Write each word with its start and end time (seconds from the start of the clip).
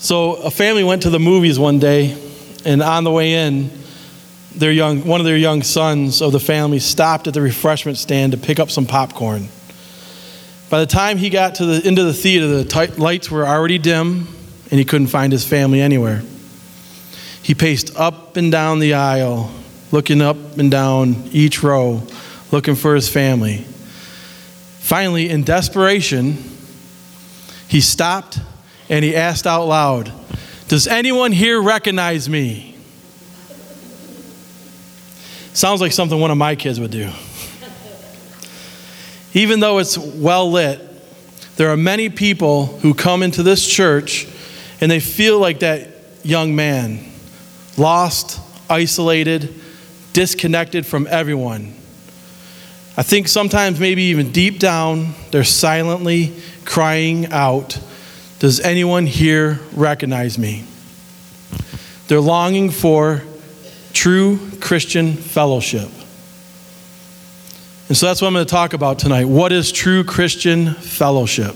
So 0.00 0.34
a 0.34 0.50
family 0.50 0.84
went 0.84 1.02
to 1.02 1.10
the 1.10 1.18
movies 1.18 1.58
one 1.58 1.80
day, 1.80 2.16
and 2.64 2.82
on 2.82 3.02
the 3.02 3.10
way 3.10 3.34
in, 3.46 3.70
their 4.54 4.70
young, 4.70 5.04
one 5.04 5.20
of 5.20 5.26
their 5.26 5.36
young 5.36 5.62
sons 5.62 6.22
of 6.22 6.30
the 6.30 6.40
family 6.40 6.78
stopped 6.78 7.26
at 7.26 7.34
the 7.34 7.40
refreshment 7.40 7.98
stand 7.98 8.32
to 8.32 8.38
pick 8.38 8.60
up 8.60 8.70
some 8.70 8.86
popcorn. 8.86 9.48
By 10.70 10.80
the 10.80 10.86
time 10.86 11.18
he 11.18 11.30
got 11.30 11.56
to 11.56 11.66
the, 11.66 11.86
into 11.86 12.04
the 12.04 12.12
theater, 12.12 12.46
the 12.46 12.94
lights 12.96 13.30
were 13.30 13.46
already 13.46 13.78
dim, 13.78 14.28
and 14.70 14.78
he 14.78 14.84
couldn't 14.84 15.08
find 15.08 15.32
his 15.32 15.44
family 15.44 15.80
anywhere. 15.80 16.22
He 17.42 17.54
paced 17.54 17.96
up 17.96 18.36
and 18.36 18.52
down 18.52 18.78
the 18.78 18.94
aisle, 18.94 19.50
looking 19.90 20.22
up 20.22 20.58
and 20.58 20.70
down 20.70 21.28
each 21.32 21.62
row, 21.62 22.02
looking 22.52 22.76
for 22.76 22.94
his 22.94 23.08
family. 23.08 23.64
Finally, 24.78 25.28
in 25.28 25.42
desperation, 25.42 26.36
he 27.66 27.80
stopped 27.80 28.38
and 28.88 29.04
he 29.04 29.14
asked 29.14 29.46
out 29.46 29.64
loud, 29.64 30.12
Does 30.68 30.86
anyone 30.86 31.32
here 31.32 31.60
recognize 31.60 32.28
me? 32.28 32.74
Sounds 35.52 35.80
like 35.80 35.92
something 35.92 36.18
one 36.20 36.30
of 36.30 36.38
my 36.38 36.54
kids 36.54 36.78
would 36.78 36.90
do. 36.92 37.10
Even 39.34 39.60
though 39.60 39.78
it's 39.78 39.98
well 39.98 40.50
lit, 40.50 40.80
there 41.56 41.70
are 41.70 41.76
many 41.76 42.08
people 42.08 42.66
who 42.66 42.94
come 42.94 43.22
into 43.22 43.42
this 43.42 43.66
church 43.66 44.28
and 44.80 44.90
they 44.90 45.00
feel 45.00 45.40
like 45.40 45.60
that 45.60 45.88
young 46.22 46.54
man, 46.54 47.04
lost, 47.76 48.40
isolated, 48.70 49.54
disconnected 50.12 50.86
from 50.86 51.06
everyone. 51.10 51.74
I 52.96 53.02
think 53.02 53.28
sometimes, 53.28 53.78
maybe 53.78 54.02
even 54.04 54.32
deep 54.32 54.58
down, 54.58 55.14
they're 55.30 55.44
silently 55.44 56.34
crying 56.64 57.26
out 57.32 57.78
does 58.38 58.60
anyone 58.60 59.06
here 59.06 59.58
recognize 59.72 60.38
me? 60.38 60.64
They're 62.06 62.20
longing 62.20 62.70
for 62.70 63.22
true 63.92 64.38
Christian 64.60 65.14
fellowship. 65.14 65.90
And 67.88 67.96
so 67.96 68.06
that's 68.06 68.20
what 68.20 68.28
I'm 68.28 68.34
going 68.34 68.46
to 68.46 68.50
talk 68.50 68.74
about 68.74 68.98
tonight. 68.98 69.24
What 69.24 69.50
is 69.50 69.72
true 69.72 70.04
Christian 70.04 70.74
fellowship? 70.74 71.54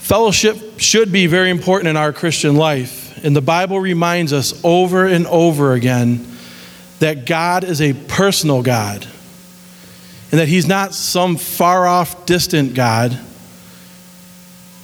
Fellowship 0.00 0.78
should 0.78 1.10
be 1.10 1.26
very 1.26 1.50
important 1.50 1.88
in 1.88 1.96
our 1.96 2.12
Christian 2.12 2.56
life. 2.56 3.24
And 3.24 3.34
the 3.34 3.40
Bible 3.40 3.80
reminds 3.80 4.32
us 4.32 4.60
over 4.64 5.06
and 5.06 5.26
over 5.28 5.72
again 5.72 6.26
that 6.98 7.24
God 7.24 7.64
is 7.64 7.80
a 7.80 7.94
personal 7.94 8.62
God 8.62 9.06
and 10.30 10.40
that 10.40 10.48
He's 10.48 10.66
not 10.66 10.92
some 10.92 11.36
far 11.36 11.86
off, 11.86 12.26
distant 12.26 12.74
God 12.74 13.18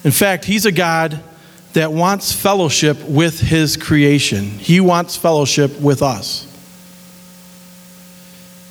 in 0.06 0.12
fact, 0.12 0.44
He's 0.44 0.66
a 0.66 0.70
God 0.72 1.20
that 1.72 1.92
wants 1.92 2.30
fellowship 2.30 3.02
with 3.02 3.40
His 3.40 3.76
creation, 3.76 4.44
He 4.44 4.78
wants 4.78 5.16
fellowship 5.16 5.80
with 5.80 6.00
us. 6.00 6.44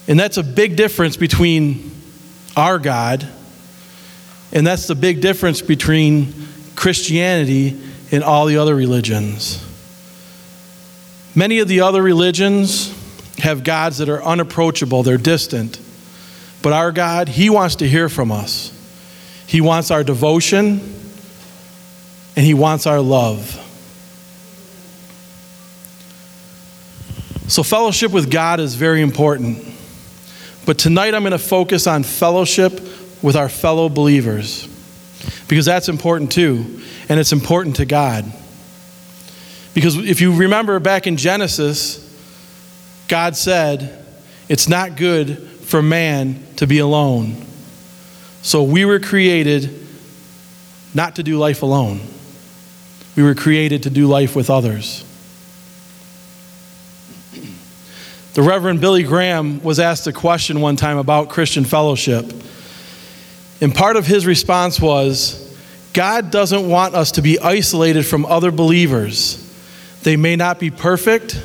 And 0.08 0.18
that's 0.18 0.38
a 0.38 0.44
big 0.44 0.78
difference 0.78 1.18
between 1.18 1.92
our 2.56 2.80
God, 2.80 3.28
and 4.54 4.66
that's 4.66 4.88
the 4.88 4.96
big 4.96 5.20
difference 5.20 5.62
between 5.62 6.34
Christianity 6.78 7.82
and 8.14 8.24
all 8.24 8.46
the 8.46 8.56
other 8.56 8.74
religions. 8.74 9.62
Many 11.36 11.60
of 11.60 11.68
the 11.68 11.82
other 11.82 12.02
religions 12.02 12.94
have 13.40 13.66
gods 13.66 13.98
that 13.98 14.08
are 14.08 14.24
unapproachable, 14.24 15.04
they're 15.04 15.18
distant. 15.18 15.82
But 16.62 16.72
our 16.72 16.94
God, 16.94 17.28
He 17.28 17.50
wants 17.50 17.76
to 17.78 17.90
hear 17.90 18.08
from 18.08 18.32
us. 18.32 18.72
He 19.48 19.60
wants 19.60 19.92
our 19.92 20.06
devotion, 20.06 20.95
and 22.36 22.46
He 22.46 22.54
wants 22.54 22.86
our 22.86 23.00
love. 23.00 23.62
So, 27.48 27.62
fellowship 27.64 28.12
with 28.12 28.32
God 28.32 28.60
is 28.60 28.76
very 28.76 29.02
important. 29.02 29.64
But 30.66 30.80
tonight 30.80 31.14
I'm 31.14 31.22
going 31.22 31.32
to 31.32 31.38
focus 31.38 31.86
on 31.86 32.02
fellowship 32.04 32.74
with 33.22 33.36
our 33.36 33.50
fellow 33.50 33.88
believers 33.88 34.68
because 35.48 35.66
that's 35.66 35.90
important 35.90 36.32
too, 36.32 36.82
and 37.08 37.20
it's 37.20 37.32
important 37.32 37.76
to 37.78 37.86
God. 37.86 38.26
Because 39.76 39.98
if 39.98 40.22
you 40.22 40.36
remember 40.36 40.80
back 40.80 41.06
in 41.06 41.18
Genesis, 41.18 42.02
God 43.08 43.36
said, 43.36 44.04
It's 44.50 44.68
not 44.68 44.98
good 44.98 45.38
for 45.38 45.82
man 45.82 46.44
to 46.56 46.68
be 46.68 46.80
alone. 46.80 47.46
So 48.42 48.64
we 48.64 48.86
were 48.86 49.00
created 49.00 49.88
not 50.94 51.18
to 51.18 51.24
do 51.24 51.38
life 51.38 51.62
alone. 51.62 52.00
We 53.16 53.24
were 53.24 53.36
created 53.36 53.84
to 53.84 53.90
do 53.90 54.08
life 54.08 54.36
with 54.36 54.50
others. 54.50 55.04
The 58.34 58.42
Reverend 58.42 58.82
Billy 58.82 59.04
Graham 59.04 59.64
was 59.64 59.80
asked 59.80 60.08
a 60.08 60.12
question 60.12 60.60
one 60.60 60.76
time 60.76 60.98
about 60.98 61.30
Christian 61.30 61.64
fellowship. 61.64 62.30
And 63.62 63.74
part 63.74 63.96
of 63.96 64.06
his 64.06 64.26
response 64.26 64.82
was 64.82 65.42
God 65.94 66.32
doesn't 66.32 66.68
want 66.68 66.96
us 66.96 67.12
to 67.12 67.22
be 67.22 67.40
isolated 67.40 68.04
from 68.06 68.26
other 68.26 68.52
believers. 68.52 69.42
They 70.04 70.18
may 70.18 70.36
not 70.36 70.60
be 70.60 70.70
perfect, 70.70 71.42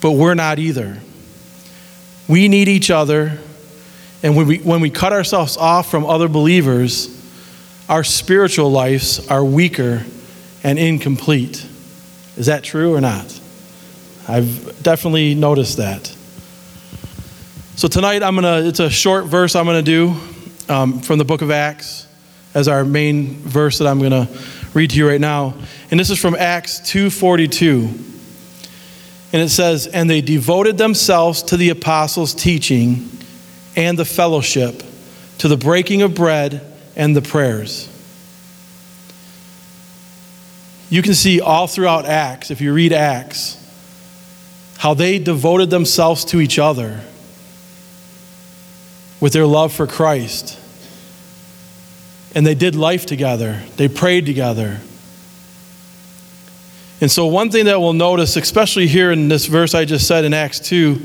but 0.00 0.12
we're 0.12 0.32
not 0.32 0.58
either. 0.58 0.96
We 2.26 2.48
need 2.48 2.68
each 2.68 2.90
other. 2.90 3.38
And 4.22 4.34
when 4.34 4.46
we, 4.46 4.58
when 4.58 4.80
we 4.80 4.88
cut 4.88 5.12
ourselves 5.12 5.58
off 5.58 5.90
from 5.90 6.06
other 6.06 6.28
believers, 6.28 7.14
our 7.90 8.04
spiritual 8.04 8.70
lives 8.70 9.28
are 9.28 9.44
weaker 9.44 10.06
and 10.62 10.78
incomplete. 10.78 11.66
Is 12.36 12.46
that 12.46 12.62
true 12.62 12.94
or 12.94 13.00
not? 13.00 13.38
I've 14.28 14.82
definitely 14.82 15.34
noticed 15.34 15.78
that. 15.78 16.06
So 17.76 17.88
tonight 17.88 18.22
I'm 18.22 18.34
gonna. 18.34 18.62
It's 18.62 18.80
a 18.80 18.90
short 18.90 19.26
verse 19.26 19.56
I'm 19.56 19.66
gonna 19.66 19.82
do 19.82 20.14
um, 20.68 21.00
from 21.00 21.18
the 21.18 21.24
book 21.24 21.42
of 21.42 21.50
Acts 21.50 22.06
as 22.54 22.68
our 22.68 22.84
main 22.84 23.36
verse 23.36 23.78
that 23.78 23.86
I'm 23.86 24.00
gonna 24.00 24.28
read 24.74 24.90
to 24.90 24.96
you 24.96 25.08
right 25.08 25.20
now, 25.20 25.54
and 25.90 25.98
this 25.98 26.10
is 26.10 26.18
from 26.18 26.34
Acts 26.34 26.80
2:42. 26.80 28.08
And 29.32 29.42
it 29.42 29.48
says, 29.50 29.86
And 29.86 30.10
they 30.10 30.20
devoted 30.20 30.76
themselves 30.76 31.42
to 31.44 31.56
the 31.56 31.70
apostles' 31.70 32.34
teaching 32.34 33.08
and 33.76 33.98
the 33.98 34.04
fellowship, 34.04 34.82
to 35.38 35.48
the 35.48 35.56
breaking 35.56 36.02
of 36.02 36.14
bread 36.14 36.60
and 36.96 37.14
the 37.14 37.22
prayers. 37.22 37.88
You 40.90 41.02
can 41.02 41.14
see 41.14 41.40
all 41.40 41.68
throughout 41.68 42.04
Acts, 42.04 42.50
if 42.50 42.60
you 42.60 42.72
read 42.72 42.92
Acts, 42.92 43.56
how 44.78 44.92
they 44.92 45.20
devoted 45.20 45.70
themselves 45.70 46.24
to 46.26 46.40
each 46.40 46.58
other 46.58 47.00
with 49.20 49.32
their 49.32 49.46
love 49.46 49.72
for 49.72 49.86
Christ. 49.86 50.58
And 52.34 52.44
they 52.44 52.56
did 52.56 52.74
life 52.74 53.06
together, 53.06 53.62
they 53.76 53.88
prayed 53.88 54.26
together. 54.26 54.80
And 57.00 57.10
so, 57.10 57.26
one 57.26 57.50
thing 57.50 57.64
that 57.64 57.80
we'll 57.80 57.92
notice, 57.92 58.36
especially 58.36 58.86
here 58.86 59.10
in 59.10 59.28
this 59.28 59.46
verse 59.46 59.74
I 59.74 59.84
just 59.84 60.06
said 60.06 60.24
in 60.24 60.34
Acts 60.34 60.60
2, 60.60 61.00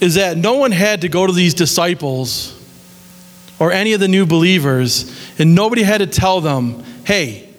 is 0.00 0.14
that 0.16 0.36
no 0.36 0.54
one 0.54 0.72
had 0.72 1.02
to 1.02 1.08
go 1.08 1.26
to 1.26 1.32
these 1.32 1.54
disciples 1.54 2.58
or 3.58 3.72
any 3.72 3.92
of 3.92 4.00
the 4.00 4.08
new 4.08 4.26
believers, 4.26 5.16
and 5.38 5.54
nobody 5.54 5.82
had 5.84 5.98
to 5.98 6.06
tell 6.06 6.40
them, 6.40 6.82
hey, 7.04 7.51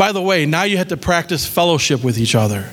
by 0.00 0.12
the 0.12 0.22
way, 0.22 0.46
now 0.46 0.62
you 0.62 0.78
have 0.78 0.88
to 0.88 0.96
practice 0.96 1.46
fellowship 1.46 2.02
with 2.02 2.16
each 2.16 2.34
other. 2.34 2.70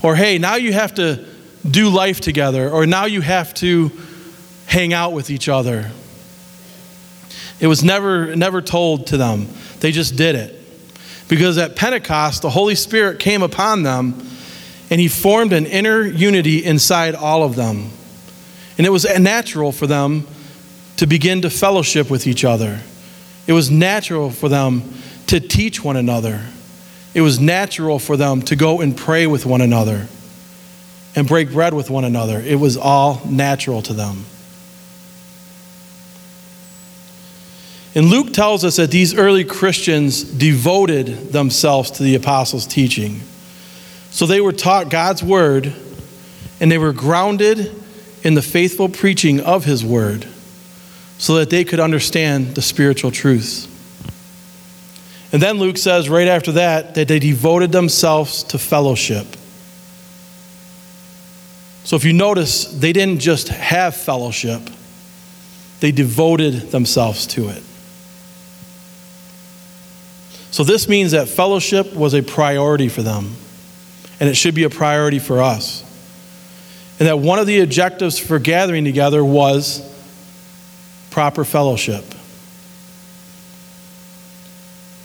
Or 0.00 0.14
hey, 0.14 0.38
now 0.38 0.54
you 0.54 0.72
have 0.72 0.94
to 0.94 1.26
do 1.68 1.88
life 1.88 2.20
together. 2.20 2.70
Or 2.70 2.86
now 2.86 3.06
you 3.06 3.20
have 3.20 3.52
to 3.54 3.90
hang 4.66 4.92
out 4.92 5.12
with 5.12 5.28
each 5.28 5.48
other. 5.48 5.90
It 7.58 7.66
was 7.66 7.82
never, 7.82 8.36
never 8.36 8.62
told 8.62 9.08
to 9.08 9.16
them. 9.16 9.48
They 9.80 9.90
just 9.90 10.14
did 10.14 10.36
it. 10.36 10.54
Because 11.26 11.58
at 11.58 11.74
Pentecost, 11.74 12.42
the 12.42 12.50
Holy 12.50 12.76
Spirit 12.76 13.18
came 13.18 13.42
upon 13.42 13.82
them 13.82 14.14
and 14.88 15.00
He 15.00 15.08
formed 15.08 15.52
an 15.52 15.66
inner 15.66 16.02
unity 16.02 16.64
inside 16.64 17.16
all 17.16 17.42
of 17.42 17.56
them. 17.56 17.90
And 18.78 18.86
it 18.86 18.90
was 18.90 19.04
natural 19.18 19.72
for 19.72 19.88
them 19.88 20.28
to 20.98 21.08
begin 21.08 21.42
to 21.42 21.50
fellowship 21.50 22.08
with 22.08 22.28
each 22.28 22.44
other. 22.44 22.78
It 23.48 23.52
was 23.52 23.68
natural 23.68 24.30
for 24.30 24.48
them 24.48 24.92
to 25.26 25.40
teach 25.40 25.82
one 25.82 25.96
another. 25.96 26.46
It 27.14 27.20
was 27.20 27.40
natural 27.40 27.98
for 27.98 28.16
them 28.16 28.42
to 28.42 28.56
go 28.56 28.80
and 28.80 28.96
pray 28.96 29.26
with 29.26 29.46
one 29.46 29.60
another 29.60 30.06
and 31.14 31.26
break 31.26 31.50
bread 31.50 31.72
with 31.72 31.88
one 31.88 32.04
another. 32.04 32.40
It 32.40 32.60
was 32.60 32.76
all 32.76 33.22
natural 33.26 33.80
to 33.82 33.94
them. 33.94 34.26
And 37.94 38.10
Luke 38.10 38.34
tells 38.34 38.62
us 38.62 38.76
that 38.76 38.90
these 38.90 39.14
early 39.14 39.42
Christians 39.42 40.22
devoted 40.22 41.32
themselves 41.32 41.90
to 41.92 42.02
the 42.02 42.14
apostles' 42.14 42.66
teaching. 42.66 43.22
So 44.10 44.26
they 44.26 44.42
were 44.42 44.52
taught 44.52 44.90
God's 44.90 45.22
word 45.22 45.74
and 46.60 46.70
they 46.70 46.76
were 46.76 46.92
grounded 46.92 47.74
in 48.22 48.34
the 48.34 48.42
faithful 48.42 48.90
preaching 48.90 49.40
of 49.40 49.64
his 49.64 49.82
word 49.82 50.26
so 51.16 51.36
that 51.36 51.48
they 51.48 51.64
could 51.64 51.80
understand 51.80 52.54
the 52.54 52.60
spiritual 52.60 53.10
truths. 53.10 53.66
And 55.32 55.42
then 55.42 55.58
Luke 55.58 55.76
says 55.76 56.08
right 56.08 56.28
after 56.28 56.52
that 56.52 56.94
that 56.94 57.08
they 57.08 57.18
devoted 57.18 57.72
themselves 57.72 58.44
to 58.44 58.58
fellowship. 58.58 59.26
So 61.84 61.94
if 61.94 62.04
you 62.04 62.12
notice, 62.12 62.64
they 62.64 62.92
didn't 62.92 63.20
just 63.20 63.48
have 63.48 63.96
fellowship, 63.96 64.60
they 65.80 65.92
devoted 65.92 66.72
themselves 66.72 67.26
to 67.28 67.48
it. 67.48 67.62
So 70.50 70.64
this 70.64 70.88
means 70.88 71.12
that 71.12 71.28
fellowship 71.28 71.94
was 71.94 72.14
a 72.14 72.22
priority 72.22 72.88
for 72.88 73.02
them, 73.02 73.36
and 74.18 74.28
it 74.28 74.34
should 74.36 74.54
be 74.54 74.64
a 74.64 74.70
priority 74.70 75.18
for 75.18 75.42
us. 75.42 75.82
And 76.98 77.06
that 77.08 77.18
one 77.18 77.38
of 77.38 77.46
the 77.46 77.60
objectives 77.60 78.18
for 78.18 78.38
gathering 78.38 78.84
together 78.84 79.24
was 79.24 79.82
proper 81.10 81.44
fellowship. 81.44 82.04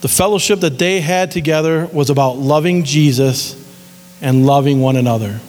The 0.02 0.08
fellowship 0.08 0.62
that 0.62 0.80
they 0.80 1.00
had 1.00 1.30
together 1.30 1.88
was 1.94 2.10
about 2.10 2.38
loving 2.38 2.84
Jesus 2.84 3.56
and 4.22 4.46
loving 4.46 4.82
one 4.82 4.96
another. 4.96 5.40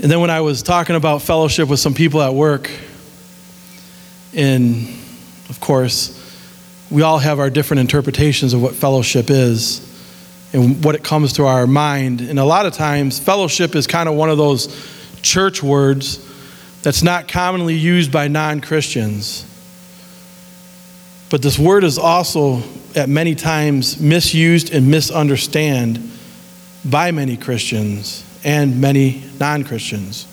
And 0.00 0.10
then 0.10 0.20
when 0.20 0.30
I 0.30 0.40
was 0.40 0.62
talking 0.62 0.94
about 0.94 1.22
fellowship 1.22 1.68
with 1.68 1.80
some 1.80 1.92
people 1.92 2.22
at 2.22 2.32
work, 2.32 2.70
and 4.32 4.88
of 5.48 5.58
course, 5.60 6.14
we 6.88 7.02
all 7.02 7.18
have 7.18 7.40
our 7.40 7.50
different 7.50 7.80
interpretations 7.80 8.54
of 8.54 8.62
what 8.62 8.76
fellowship 8.76 9.30
is 9.30 9.84
and 10.52 10.84
what 10.84 10.94
it 10.94 11.02
comes 11.02 11.32
to 11.34 11.46
our 11.46 11.66
mind. 11.66 12.20
And 12.20 12.38
a 12.38 12.44
lot 12.44 12.64
of 12.64 12.74
times, 12.74 13.18
fellowship 13.18 13.74
is 13.74 13.88
kind 13.88 14.08
of 14.08 14.14
one 14.14 14.30
of 14.30 14.38
those 14.38 14.68
church 15.20 15.64
words 15.64 16.24
that's 16.82 17.02
not 17.02 17.26
commonly 17.26 17.74
used 17.74 18.12
by 18.12 18.28
non 18.28 18.60
Christians. 18.60 19.44
But 21.30 21.42
this 21.42 21.58
word 21.58 21.84
is 21.84 21.98
also 21.98 22.62
at 22.94 23.08
many 23.08 23.34
times 23.34 24.00
misused 24.00 24.72
and 24.72 24.90
misunderstood 24.90 26.02
by 26.84 27.10
many 27.10 27.36
Christians 27.36 28.24
and 28.44 28.80
many 28.80 29.24
non 29.38 29.64
Christians. 29.64 30.26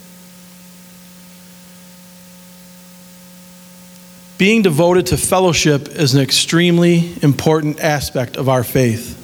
Being 4.38 4.62
devoted 4.62 5.08
to 5.08 5.18
fellowship 5.18 5.88
is 5.88 6.14
an 6.14 6.22
extremely 6.22 7.14
important 7.22 7.80
aspect 7.80 8.36
of 8.36 8.50
our 8.50 8.64
faith. 8.64 9.22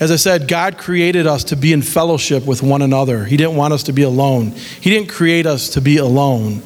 As 0.00 0.12
I 0.12 0.16
said, 0.16 0.46
God 0.46 0.78
created 0.78 1.26
us 1.26 1.44
to 1.44 1.56
be 1.56 1.72
in 1.72 1.82
fellowship 1.82 2.46
with 2.46 2.62
one 2.62 2.82
another. 2.82 3.24
He 3.24 3.36
didn't 3.36 3.56
want 3.56 3.74
us 3.74 3.84
to 3.84 3.92
be 3.92 4.02
alone. 4.02 4.52
He 4.52 4.90
didn't 4.90 5.08
create 5.08 5.44
us 5.44 5.70
to 5.70 5.80
be 5.80 5.96
alone. 5.96 6.62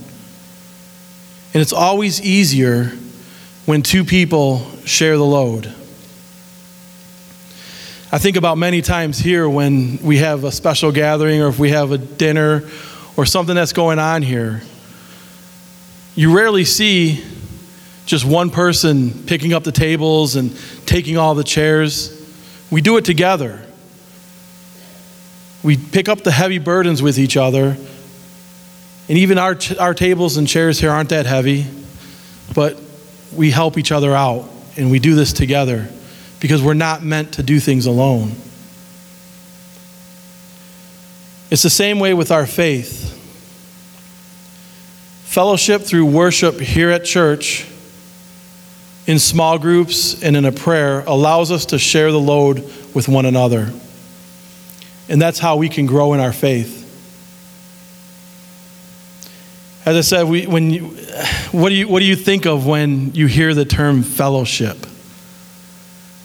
And 1.54 1.60
it's 1.62 1.72
always 1.72 2.20
easier 2.20 2.92
when 3.66 3.82
two 3.82 4.04
people 4.04 4.66
share 4.84 5.16
the 5.16 5.24
load. 5.24 5.66
I 8.14 8.18
think 8.18 8.36
about 8.36 8.58
many 8.58 8.82
times 8.82 9.18
here 9.18 9.48
when 9.48 9.98
we 10.02 10.18
have 10.18 10.44
a 10.44 10.52
special 10.52 10.92
gathering 10.92 11.40
or 11.40 11.48
if 11.48 11.58
we 11.58 11.70
have 11.70 11.92
a 11.92 11.98
dinner 11.98 12.68
or 13.16 13.24
something 13.24 13.54
that's 13.54 13.72
going 13.72 13.98
on 13.98 14.22
here 14.22 14.62
you 16.14 16.36
rarely 16.36 16.64
see 16.64 17.24
just 18.04 18.24
one 18.24 18.50
person 18.50 19.24
picking 19.24 19.54
up 19.54 19.64
the 19.64 19.72
tables 19.72 20.36
and 20.36 20.54
taking 20.84 21.16
all 21.16 21.34
the 21.34 21.44
chairs. 21.44 22.18
We 22.70 22.82
do 22.82 22.96
it 22.98 23.04
together. 23.04 23.64
We 25.62 25.76
pick 25.76 26.08
up 26.08 26.22
the 26.22 26.32
heavy 26.32 26.58
burdens 26.58 27.02
with 27.02 27.18
each 27.18 27.36
other. 27.36 27.76
And 29.08 29.18
even 29.18 29.38
our, 29.38 29.56
our 29.80 29.94
tables 29.94 30.36
and 30.36 30.46
chairs 30.46 30.80
here 30.80 30.90
aren't 30.90 31.10
that 31.10 31.26
heavy, 31.26 31.66
but 32.54 32.78
we 33.34 33.50
help 33.50 33.78
each 33.78 33.92
other 33.92 34.14
out 34.14 34.48
and 34.76 34.90
we 34.90 34.98
do 34.98 35.14
this 35.14 35.32
together 35.32 35.88
because 36.40 36.62
we're 36.62 36.74
not 36.74 37.02
meant 37.02 37.34
to 37.34 37.42
do 37.42 37.60
things 37.60 37.86
alone. 37.86 38.32
It's 41.50 41.62
the 41.62 41.70
same 41.70 42.00
way 42.00 42.14
with 42.14 42.30
our 42.30 42.46
faith. 42.46 43.10
Fellowship 45.24 45.82
through 45.82 46.06
worship 46.06 46.58
here 46.58 46.90
at 46.90 47.04
church, 47.04 47.66
in 49.06 49.18
small 49.18 49.58
groups, 49.58 50.22
and 50.22 50.36
in 50.36 50.44
a 50.44 50.52
prayer 50.52 51.00
allows 51.06 51.50
us 51.50 51.66
to 51.66 51.78
share 51.78 52.12
the 52.12 52.20
load 52.20 52.58
with 52.94 53.08
one 53.08 53.26
another. 53.26 53.72
And 55.08 55.20
that's 55.20 55.38
how 55.38 55.56
we 55.56 55.68
can 55.68 55.86
grow 55.86 56.14
in 56.14 56.20
our 56.20 56.32
faith. 56.32 56.81
As 59.84 59.96
I 59.96 60.00
said, 60.02 60.28
we, 60.28 60.46
when 60.46 60.70
you, 60.70 60.84
what, 61.50 61.70
do 61.70 61.74
you, 61.74 61.88
what 61.88 61.98
do 61.98 62.04
you 62.04 62.14
think 62.14 62.46
of 62.46 62.66
when 62.66 63.14
you 63.14 63.26
hear 63.26 63.52
the 63.52 63.64
term 63.64 64.04
fellowship? 64.04 64.76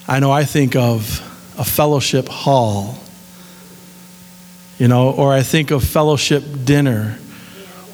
I 0.08 0.20
know 0.20 0.32
I 0.32 0.44
think 0.44 0.76
of 0.76 1.24
a 1.58 1.66
fellowship 1.66 2.28
hall, 2.28 3.00
you 4.78 4.88
know, 4.88 5.10
or 5.10 5.34
I 5.34 5.42
think 5.42 5.72
of 5.72 5.84
fellowship 5.84 6.44
dinner 6.66 7.18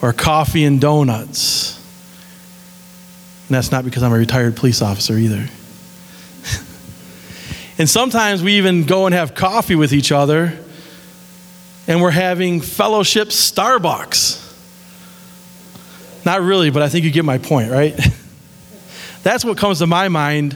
or 0.01 0.11
coffee 0.11 0.65
and 0.65 0.81
donuts. 0.81 1.77
And 3.47 3.55
that's 3.55 3.71
not 3.71 3.85
because 3.85 4.03
I'm 4.03 4.11
a 4.11 4.17
retired 4.17 4.57
police 4.57 4.81
officer 4.81 5.17
either. 5.17 5.47
and 7.77 7.89
sometimes 7.89 8.43
we 8.43 8.57
even 8.57 8.83
go 8.83 9.05
and 9.05 9.15
have 9.15 9.33
coffee 9.33 9.75
with 9.75 9.93
each 9.93 10.11
other, 10.11 10.59
and 11.87 12.01
we're 12.01 12.11
having 12.11 12.59
fellowship 12.59 13.29
Starbucks. 13.29 14.42
Not 16.25 16.41
really, 16.41 16.69
but 16.69 16.81
I 16.81 16.89
think 16.89 17.05
you 17.05 17.11
get 17.11 17.25
my 17.25 17.37
point, 17.37 17.71
right? 17.71 17.95
That's 19.23 19.45
what 19.45 19.57
comes 19.57 19.79
to 19.79 19.87
my 19.87 20.09
mind 20.09 20.53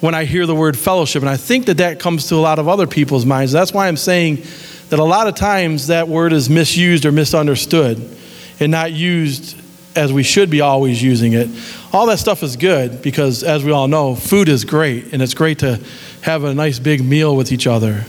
when 0.00 0.14
I 0.14 0.24
hear 0.24 0.46
the 0.46 0.54
word 0.54 0.78
fellowship. 0.78 1.22
And 1.22 1.28
I 1.28 1.36
think 1.36 1.66
that 1.66 1.78
that 1.78 2.00
comes 2.00 2.28
to 2.28 2.36
a 2.36 2.36
lot 2.36 2.58
of 2.58 2.68
other 2.68 2.86
people's 2.86 3.26
minds. 3.26 3.52
That's 3.52 3.72
why 3.72 3.88
I'm 3.88 3.96
saying 3.96 4.42
that 4.88 4.98
a 4.98 5.04
lot 5.04 5.28
of 5.28 5.34
times 5.34 5.88
that 5.88 6.08
word 6.08 6.32
is 6.32 6.48
misused 6.48 7.04
or 7.04 7.12
misunderstood 7.12 8.16
and 8.60 8.72
not 8.72 8.92
used 8.92 9.56
as 9.96 10.12
we 10.12 10.22
should 10.22 10.48
be 10.48 10.60
always 10.60 11.02
using 11.02 11.32
it. 11.32 11.48
All 11.92 12.06
that 12.06 12.18
stuff 12.18 12.42
is 12.42 12.56
good 12.56 13.02
because, 13.02 13.42
as 13.42 13.64
we 13.64 13.72
all 13.72 13.88
know, 13.88 14.14
food 14.14 14.48
is 14.48 14.64
great, 14.64 15.12
and 15.12 15.20
it's 15.20 15.34
great 15.34 15.58
to 15.60 15.80
have 16.22 16.44
a 16.44 16.54
nice 16.54 16.78
big 16.78 17.04
meal 17.04 17.36
with 17.36 17.50
each 17.50 17.66
other. 17.66 18.04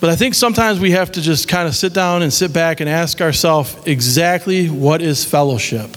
But 0.00 0.10
I 0.10 0.16
think 0.16 0.34
sometimes 0.34 0.78
we 0.78 0.90
have 0.90 1.12
to 1.12 1.22
just 1.22 1.48
kind 1.48 1.66
of 1.66 1.74
sit 1.74 1.94
down 1.94 2.22
and 2.22 2.32
sit 2.32 2.52
back 2.52 2.80
and 2.80 2.88
ask 2.88 3.20
ourselves 3.20 3.74
exactly 3.86 4.68
what 4.68 5.00
is 5.00 5.24
fellowship? 5.24 5.96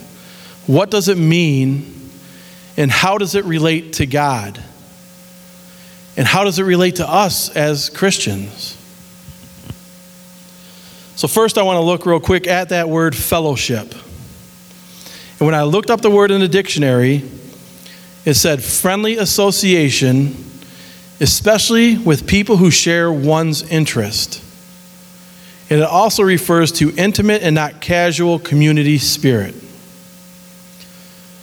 What 0.66 0.90
does 0.90 1.08
it 1.08 1.18
mean? 1.18 2.10
And 2.76 2.90
how 2.90 3.18
does 3.18 3.34
it 3.34 3.44
relate 3.44 3.94
to 3.94 4.06
God? 4.06 4.62
And 6.16 6.26
how 6.26 6.44
does 6.44 6.58
it 6.58 6.64
relate 6.64 6.96
to 6.96 7.08
us 7.08 7.54
as 7.54 7.90
Christians? 7.90 8.76
So, 11.16 11.28
first, 11.28 11.58
I 11.58 11.62
want 11.62 11.76
to 11.76 11.82
look 11.82 12.06
real 12.06 12.20
quick 12.20 12.46
at 12.46 12.70
that 12.70 12.88
word 12.88 13.14
fellowship. 13.14 13.92
And 13.92 15.46
when 15.46 15.54
I 15.54 15.64
looked 15.64 15.90
up 15.90 16.00
the 16.00 16.10
word 16.10 16.30
in 16.30 16.40
the 16.40 16.48
dictionary, 16.48 17.22
it 18.24 18.34
said 18.34 18.62
friendly 18.62 19.18
association, 19.18 20.34
especially 21.20 21.98
with 21.98 22.26
people 22.26 22.56
who 22.56 22.70
share 22.70 23.12
one's 23.12 23.62
interest. 23.70 24.42
And 25.68 25.80
it 25.80 25.86
also 25.86 26.22
refers 26.22 26.72
to 26.72 26.92
intimate 26.96 27.42
and 27.42 27.54
not 27.54 27.80
casual 27.80 28.38
community 28.38 28.98
spirit. 28.98 29.54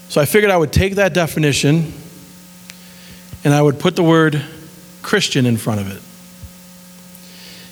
So 0.10 0.20
I 0.20 0.26
figured 0.26 0.52
I 0.52 0.58
would 0.58 0.74
take 0.74 0.96
that 0.96 1.14
definition 1.14 1.94
and 3.44 3.54
I 3.54 3.62
would 3.62 3.80
put 3.80 3.96
the 3.96 4.04
word 4.04 4.42
Christian 5.02 5.46
in 5.46 5.58
front 5.58 5.80
of 5.80 5.92
it. 5.92 6.02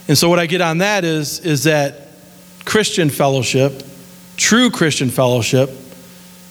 And 0.08 0.18
so 0.18 0.30
what 0.30 0.40
I 0.40 0.46
get 0.46 0.62
on 0.62 0.78
that 0.78 1.04
is, 1.04 1.40
is 1.40 1.64
that 1.64 2.10
Christian 2.64 3.10
fellowship, 3.10 3.84
true 4.38 4.70
Christian 4.70 5.10
fellowship, 5.10 5.72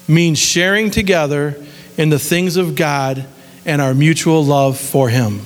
means 0.08 0.38
sharing 0.38 0.90
together 0.90 1.56
in 1.96 2.10
the 2.10 2.18
things 2.18 2.56
of 2.56 2.74
God 2.74 3.24
and 3.64 3.80
our 3.80 3.94
mutual 3.94 4.44
love 4.44 4.78
for 4.78 5.08
Him. 5.08 5.40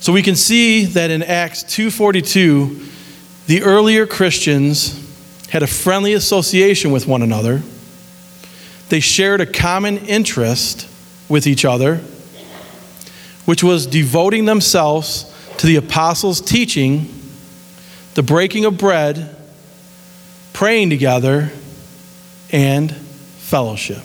So 0.00 0.12
we 0.12 0.22
can 0.22 0.34
see 0.34 0.84
that 0.84 1.10
in 1.10 1.22
Acts 1.22 1.62
2:42, 1.62 2.88
the 3.46 3.62
earlier 3.62 4.06
Christians 4.06 4.98
had 5.48 5.62
a 5.62 5.66
friendly 5.66 6.12
association 6.12 6.90
with 6.90 7.06
one 7.06 7.22
another. 7.22 7.62
They 8.88 9.00
shared 9.00 9.40
a 9.40 9.46
common 9.46 9.98
interest 10.06 10.86
with 11.28 11.46
each 11.46 11.64
other 11.64 12.00
which 13.44 13.62
was 13.62 13.86
devoting 13.86 14.44
themselves 14.44 15.26
to 15.58 15.66
the 15.66 15.76
apostles' 15.76 16.40
teaching, 16.40 17.12
the 18.14 18.22
breaking 18.22 18.64
of 18.64 18.78
bread, 18.78 19.36
praying 20.52 20.90
together, 20.90 21.50
and 22.50 22.92
fellowship. 22.92 24.02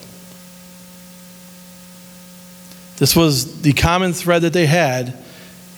This 2.98 3.16
was 3.16 3.62
the 3.62 3.74
common 3.74 4.14
thread 4.14 4.42
that 4.42 4.54
they 4.54 4.66
had, 4.66 5.14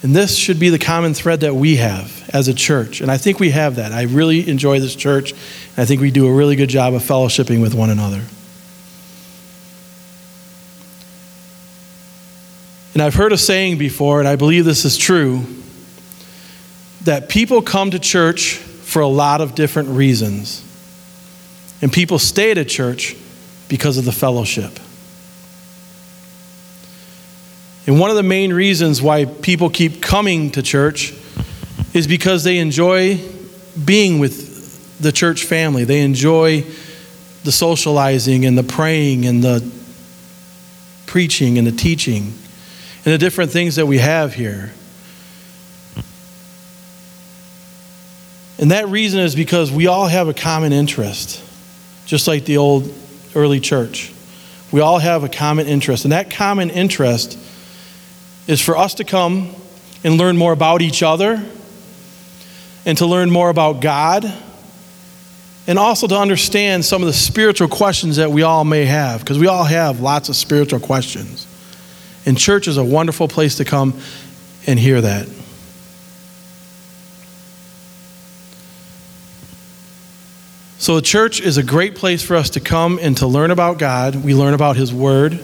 And 0.02 0.16
this 0.16 0.38
should 0.38 0.60
be 0.60 0.70
the 0.70 0.80
common 0.80 1.14
thread 1.14 1.42
that 1.42 1.56
we 1.56 1.76
have 1.76 2.30
as 2.34 2.48
a 2.48 2.54
church. 2.54 3.02
And 3.02 3.12
I 3.12 3.18
think 3.18 3.40
we 3.40 3.50
have 3.50 3.76
that. 3.76 3.92
I 3.92 4.04
really 4.04 4.48
enjoy 4.48 4.80
this 4.80 4.96
church. 4.96 5.32
And 5.32 5.78
I 5.78 5.86
think 5.86 6.00
we 6.00 6.10
do 6.10 6.28
a 6.28 6.34
really 6.34 6.56
good 6.56 6.70
job 6.70 6.94
of 6.94 7.02
fellowshipping 7.02 7.62
with 7.62 7.74
one 7.74 7.90
another. 7.90 8.22
And 12.94 13.04
I've 13.04 13.14
heard 13.14 13.34
a 13.34 13.38
saying 13.38 13.78
before, 13.78 14.20
and 14.20 14.28
I 14.28 14.36
believe 14.36 14.66
this 14.66 14.86
is 14.86 14.98
true, 14.98 15.46
that 17.04 17.30
people 17.30 17.62
come 17.62 17.92
to 17.92 18.00
church 18.00 18.56
for 18.56 19.02
a 19.02 19.08
lot 19.08 19.42
of 19.42 19.54
different 19.54 19.90
reasons. 19.90 20.64
And 21.82 21.92
people 21.92 22.20
stay 22.20 22.52
at 22.52 22.58
a 22.58 22.66
church 22.66 23.16
because 23.68 23.98
of 23.98 24.06
the 24.06 24.12
fellowship. 24.12 24.80
And 27.90 28.00
one 28.00 28.12
of 28.12 28.16
the 28.16 28.22
main 28.22 28.54
reasons 28.54 29.02
why 29.02 29.26
people 29.26 29.72
keep 29.72 30.00
coming 30.00 30.52
to 30.52 30.62
church 30.62 31.12
is 31.92 32.06
because 32.06 32.44
they 32.44 32.60
enjoy 32.60 33.20
being 33.84 34.20
with 34.20 35.02
the 35.02 35.12
church 35.12 35.46
family. 35.46 35.86
They 35.86 36.02
enjoy 36.02 36.66
the 37.44 37.52
socializing 37.52 38.46
and 38.46 38.56
the 38.56 38.62
praying 38.62 39.26
and 39.26 39.44
the 39.44 39.68
preaching 41.08 41.58
and 41.58 41.66
the 41.66 41.72
teaching 41.72 42.26
and 43.06 43.06
the 43.06 43.18
different 43.18 43.50
things 43.50 43.78
that 43.78 43.88
we 43.88 43.98
have 43.98 44.36
here. 44.36 44.72
And 48.60 48.70
that 48.70 48.88
reason 48.90 49.20
is 49.20 49.34
because 49.34 49.72
we 49.72 49.88
all 49.88 50.06
have 50.06 50.28
a 50.28 50.34
common 50.36 50.74
interest, 50.74 51.44
just 52.06 52.28
like 52.28 52.46
the 52.46 52.58
old 52.58 52.94
early 53.34 53.60
church. 53.60 54.14
We 54.72 54.80
all 54.80 55.00
have 55.00 55.24
a 55.24 55.30
common 55.30 55.66
interest. 55.66 56.06
And 56.06 56.12
that 56.12 56.30
common 56.30 56.70
interest 56.70 57.40
is 58.50 58.60
for 58.60 58.76
us 58.76 58.96
to 58.96 59.04
come 59.04 59.54
and 60.04 60.18
learn 60.18 60.36
more 60.36 60.52
about 60.52 60.82
each 60.82 61.04
other 61.04 61.46
and 62.84 62.98
to 62.98 63.06
learn 63.06 63.30
more 63.30 63.52
about 63.52 63.80
God 63.80 64.26
and 65.68 65.78
also 65.78 66.08
to 66.08 66.18
understand 66.18 66.84
some 66.84 67.04
of 67.04 67.06
the 67.06 67.14
spiritual 67.14 67.68
questions 67.68 68.16
that 68.16 68.32
we 68.32 68.42
all 68.42 68.66
may 68.66 68.86
have 68.86 69.20
because 69.20 69.38
we 69.38 69.46
all 69.46 69.66
have 69.66 70.00
lots 70.00 70.30
of 70.30 70.36
spiritual 70.36 70.80
questions. 70.80 71.46
And 72.26 72.36
church 72.36 72.68
is 72.68 72.78
a 72.78 72.84
wonderful 72.84 73.28
place 73.28 73.58
to 73.58 73.66
come 73.66 73.94
and 74.66 74.80
hear 74.80 75.00
that. 75.00 75.28
So, 80.80 80.96
the 80.96 81.04
church 81.04 81.40
is 81.40 81.58
a 81.58 81.64
great 81.64 81.94
place 81.94 82.24
for 82.24 82.36
us 82.36 82.50
to 82.52 82.60
come 82.60 82.98
and 83.00 83.16
to 83.18 83.28
learn 83.28 83.52
about 83.52 83.78
God. 83.78 84.16
We 84.16 84.34
learn 84.34 84.56
about 84.56 84.76
His 84.76 84.92
Word. 84.92 85.40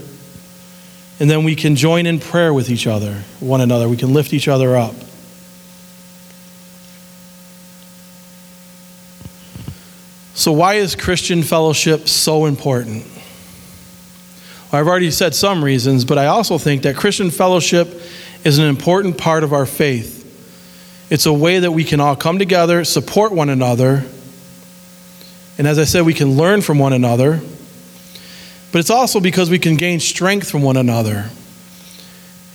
And 1.19 1.29
then 1.29 1.43
we 1.43 1.55
can 1.55 1.75
join 1.75 2.05
in 2.05 2.19
prayer 2.19 2.53
with 2.53 2.69
each 2.69 2.87
other, 2.87 3.23
one 3.39 3.61
another. 3.61 3.87
We 3.87 3.97
can 3.97 4.13
lift 4.13 4.33
each 4.33 4.47
other 4.47 4.75
up. 4.75 4.95
So, 10.33 10.51
why 10.51 10.75
is 10.75 10.95
Christian 10.95 11.41
fellowship 11.41 12.09
so 12.09 12.45
important? 12.45 13.05
Well, 14.71 14.81
I've 14.81 14.87
already 14.87 15.11
said 15.11 15.33
some 15.33 15.63
reasons, 15.63 16.03
but 16.03 16.17
I 16.17 16.25
also 16.25 16.57
think 16.57 16.83
that 16.83 16.97
Christian 16.97 17.31
fellowship 17.31 18.01
is 18.43 18.57
an 18.57 18.65
important 18.65 19.17
part 19.17 19.43
of 19.43 19.53
our 19.53 19.65
faith. 19.65 20.21
It's 21.09 21.25
a 21.25 21.33
way 21.33 21.59
that 21.59 21.71
we 21.71 21.85
can 21.85 22.01
all 22.01 22.15
come 22.15 22.37
together, 22.37 22.83
support 22.83 23.31
one 23.31 23.49
another, 23.49 24.03
and 25.57 25.67
as 25.67 25.79
I 25.79 25.85
said, 25.85 26.05
we 26.05 26.13
can 26.13 26.31
learn 26.31 26.61
from 26.61 26.79
one 26.79 26.93
another 26.93 27.41
but 28.71 28.79
it's 28.79 28.89
also 28.89 29.19
because 29.19 29.49
we 29.49 29.59
can 29.59 29.77
gain 29.77 29.99
strength 29.99 30.49
from 30.49 30.61
one 30.61 30.77
another 30.77 31.29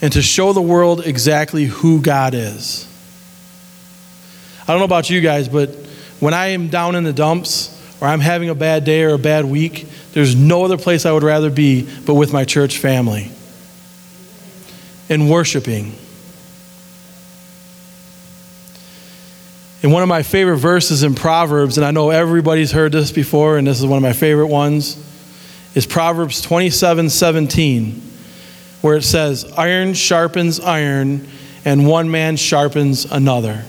and 0.02 0.12
to 0.12 0.22
show 0.22 0.52
the 0.52 0.62
world 0.62 1.06
exactly 1.06 1.64
who 1.64 2.00
God 2.00 2.34
is. 2.34 2.86
I 4.62 4.72
don't 4.72 4.78
know 4.78 4.84
about 4.84 5.10
you 5.10 5.20
guys, 5.20 5.48
but 5.48 5.70
when 6.20 6.34
I 6.34 6.48
am 6.48 6.68
down 6.68 6.94
in 6.94 7.04
the 7.04 7.12
dumps 7.12 7.76
or 8.00 8.08
I'm 8.08 8.20
having 8.20 8.48
a 8.48 8.54
bad 8.54 8.84
day 8.84 9.02
or 9.02 9.14
a 9.14 9.18
bad 9.18 9.44
week, 9.44 9.86
there's 10.12 10.34
no 10.34 10.64
other 10.64 10.78
place 10.78 11.06
I 11.06 11.12
would 11.12 11.22
rather 11.22 11.50
be 11.50 11.88
but 12.06 12.14
with 12.14 12.32
my 12.32 12.44
church 12.44 12.78
family 12.78 13.30
and 15.08 15.30
worshiping. 15.30 15.94
And 19.82 19.92
one 19.92 20.02
of 20.02 20.08
my 20.08 20.22
favorite 20.22 20.58
verses 20.58 21.02
in 21.02 21.14
Proverbs, 21.14 21.78
and 21.78 21.86
I 21.86 21.90
know 21.90 22.10
everybody's 22.10 22.70
heard 22.70 22.92
this 22.92 23.10
before, 23.10 23.56
and 23.56 23.66
this 23.66 23.80
is 23.80 23.86
one 23.86 23.96
of 23.96 24.02
my 24.02 24.12
favorite 24.12 24.48
ones 24.48 25.06
is 25.74 25.86
Proverbs 25.86 26.42
27 26.42 27.10
17, 27.10 28.02
where 28.80 28.96
it 28.96 29.02
says, 29.02 29.50
Iron 29.56 29.94
sharpens 29.94 30.60
iron, 30.60 31.26
and 31.64 31.86
one 31.86 32.10
man 32.10 32.36
sharpens 32.36 33.04
another. 33.04 33.64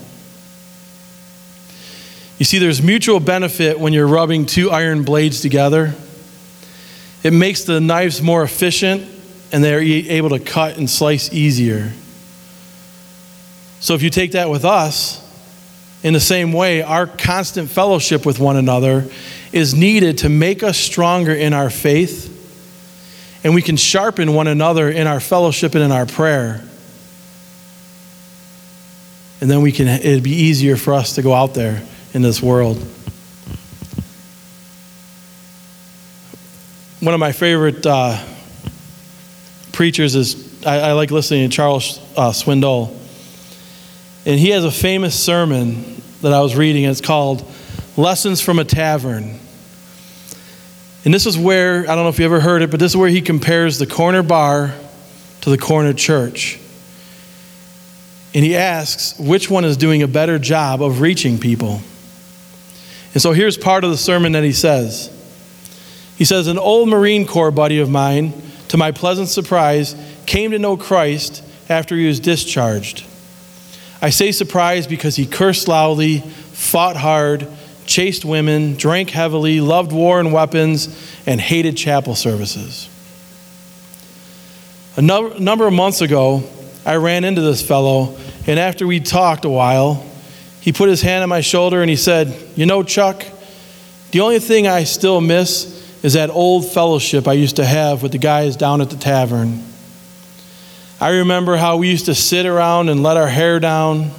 You 2.38 2.44
see, 2.44 2.58
there's 2.58 2.82
mutual 2.82 3.20
benefit 3.20 3.78
when 3.78 3.92
you're 3.92 4.06
rubbing 4.06 4.46
two 4.46 4.70
iron 4.70 5.04
blades 5.04 5.40
together. 5.40 5.94
It 7.22 7.32
makes 7.32 7.62
the 7.62 7.80
knives 7.80 8.20
more 8.20 8.42
efficient, 8.42 9.08
and 9.52 9.62
they're 9.62 9.80
able 9.80 10.30
to 10.30 10.40
cut 10.40 10.76
and 10.76 10.90
slice 10.90 11.32
easier. 11.32 11.92
So, 13.78 13.94
if 13.94 14.02
you 14.02 14.10
take 14.10 14.32
that 14.32 14.50
with 14.50 14.64
us, 14.64 15.21
in 16.02 16.14
the 16.14 16.20
same 16.20 16.52
way, 16.52 16.82
our 16.82 17.06
constant 17.06 17.70
fellowship 17.70 18.26
with 18.26 18.38
one 18.38 18.56
another 18.56 19.08
is 19.52 19.74
needed 19.74 20.18
to 20.18 20.28
make 20.28 20.62
us 20.62 20.76
stronger 20.76 21.32
in 21.32 21.52
our 21.52 21.70
faith, 21.70 22.28
and 23.44 23.54
we 23.54 23.62
can 23.62 23.76
sharpen 23.76 24.34
one 24.34 24.48
another 24.48 24.90
in 24.90 25.06
our 25.06 25.20
fellowship 25.20 25.74
and 25.74 25.84
in 25.84 25.92
our 25.92 26.06
prayer. 26.06 26.62
And 29.40 29.50
then 29.50 29.62
we 29.62 29.72
can 29.72 29.88
it'd 29.88 30.22
be 30.22 30.34
easier 30.34 30.76
for 30.76 30.94
us 30.94 31.16
to 31.16 31.22
go 31.22 31.34
out 31.34 31.54
there 31.54 31.82
in 32.14 32.22
this 32.22 32.42
world. 32.42 32.78
One 37.00 37.14
of 37.14 37.18
my 37.18 37.32
favorite 37.32 37.84
uh, 37.84 38.24
preachers 39.72 40.14
is 40.14 40.64
I, 40.64 40.78
I, 40.78 40.92
like 40.92 41.10
listening 41.10 41.50
to 41.50 41.56
Charles 41.56 41.98
uh, 42.16 42.30
Swindoll. 42.30 42.96
And 44.24 44.38
he 44.38 44.50
has 44.50 44.64
a 44.64 44.70
famous 44.70 45.18
sermon 45.18 46.00
that 46.20 46.32
I 46.32 46.40
was 46.40 46.54
reading, 46.54 46.84
and 46.84 46.92
it's 46.92 47.00
called 47.00 47.44
Lessons 47.96 48.40
from 48.40 48.58
a 48.58 48.64
Tavern. 48.64 49.38
And 51.04 51.12
this 51.12 51.26
is 51.26 51.36
where, 51.36 51.82
I 51.82 51.94
don't 51.94 52.04
know 52.04 52.08
if 52.08 52.20
you 52.20 52.24
ever 52.24 52.40
heard 52.40 52.62
it, 52.62 52.70
but 52.70 52.78
this 52.78 52.92
is 52.92 52.96
where 52.96 53.08
he 53.08 53.20
compares 53.20 53.78
the 53.78 53.86
corner 53.86 54.22
bar 54.22 54.72
to 55.40 55.50
the 55.50 55.58
corner 55.58 55.92
church. 55.92 56.60
And 58.34 58.44
he 58.44 58.56
asks 58.56 59.18
which 59.18 59.50
one 59.50 59.64
is 59.64 59.76
doing 59.76 60.02
a 60.02 60.08
better 60.08 60.38
job 60.38 60.80
of 60.80 61.00
reaching 61.00 61.38
people. 61.38 61.80
And 63.12 63.20
so 63.20 63.32
here's 63.32 63.58
part 63.58 63.82
of 63.84 63.90
the 63.90 63.98
sermon 63.98 64.32
that 64.32 64.44
he 64.44 64.52
says. 64.52 65.10
He 66.16 66.24
says, 66.24 66.46
An 66.46 66.58
old 66.58 66.88
Marine 66.88 67.26
Corps 67.26 67.50
buddy 67.50 67.80
of 67.80 67.90
mine, 67.90 68.32
to 68.68 68.76
my 68.76 68.92
pleasant 68.92 69.28
surprise, 69.28 69.96
came 70.24 70.52
to 70.52 70.58
know 70.58 70.76
Christ 70.76 71.42
after 71.68 71.96
he 71.96 72.06
was 72.06 72.20
discharged. 72.20 73.04
I 74.02 74.10
say 74.10 74.32
surprised 74.32 74.90
because 74.90 75.14
he 75.14 75.26
cursed 75.26 75.68
loudly, 75.68 76.18
fought 76.18 76.96
hard, 76.96 77.46
chased 77.86 78.24
women, 78.24 78.74
drank 78.74 79.10
heavily, 79.10 79.60
loved 79.60 79.92
war 79.92 80.18
and 80.18 80.32
weapons, 80.32 80.88
and 81.24 81.40
hated 81.40 81.76
chapel 81.76 82.16
services. 82.16 82.88
A 84.96 85.02
number 85.02 85.66
of 85.66 85.72
months 85.72 86.00
ago, 86.00 86.42
I 86.84 86.96
ran 86.96 87.22
into 87.22 87.40
this 87.40 87.66
fellow, 87.66 88.18
and 88.48 88.58
after 88.58 88.86
we 88.88 88.98
talked 88.98 89.44
a 89.44 89.48
while, 89.48 90.04
he 90.60 90.72
put 90.72 90.88
his 90.88 91.00
hand 91.00 91.22
on 91.22 91.28
my 91.28 91.40
shoulder 91.40 91.80
and 91.80 91.88
he 91.88 91.96
said, 91.96 92.36
You 92.56 92.66
know, 92.66 92.82
Chuck, 92.82 93.24
the 94.10 94.20
only 94.20 94.40
thing 94.40 94.66
I 94.66 94.84
still 94.84 95.20
miss 95.20 95.80
is 96.02 96.14
that 96.14 96.28
old 96.30 96.66
fellowship 96.70 97.28
I 97.28 97.34
used 97.34 97.56
to 97.56 97.64
have 97.64 98.02
with 98.02 98.12
the 98.12 98.18
guys 98.18 98.56
down 98.56 98.80
at 98.80 98.90
the 98.90 98.96
tavern. 98.96 99.62
I 101.02 101.16
remember 101.16 101.56
how 101.56 101.78
we 101.78 101.88
used 101.90 102.06
to 102.06 102.14
sit 102.14 102.46
around 102.46 102.88
and 102.88 103.02
let 103.02 103.16
our 103.16 103.26
hair 103.26 103.58
down. 103.58 104.12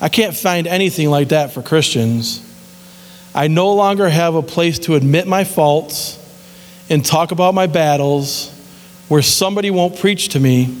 I 0.00 0.08
can't 0.08 0.34
find 0.34 0.66
anything 0.66 1.10
like 1.10 1.28
that 1.28 1.52
for 1.52 1.60
Christians. 1.60 2.40
I 3.34 3.48
no 3.48 3.74
longer 3.74 4.08
have 4.08 4.34
a 4.34 4.40
place 4.40 4.78
to 4.78 4.94
admit 4.94 5.26
my 5.26 5.44
faults 5.44 6.16
and 6.88 7.04
talk 7.04 7.32
about 7.32 7.52
my 7.52 7.66
battles 7.66 8.50
where 9.08 9.20
somebody 9.20 9.70
won't 9.70 9.98
preach 9.98 10.30
to 10.30 10.40
me 10.40 10.74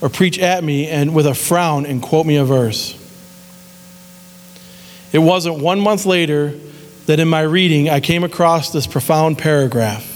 or 0.00 0.08
preach 0.08 0.38
at 0.38 0.62
me 0.62 0.86
and 0.86 1.12
with 1.12 1.26
a 1.26 1.34
frown 1.34 1.86
and 1.86 2.00
quote 2.00 2.26
me 2.26 2.36
a 2.36 2.44
verse. 2.44 2.94
It 5.12 5.18
wasn't 5.18 5.58
one 5.58 5.80
month 5.80 6.06
later 6.06 6.54
that 7.06 7.18
in 7.18 7.26
my 7.26 7.40
reading 7.40 7.90
I 7.90 7.98
came 7.98 8.22
across 8.22 8.70
this 8.70 8.86
profound 8.86 9.38
paragraph. 9.38 10.08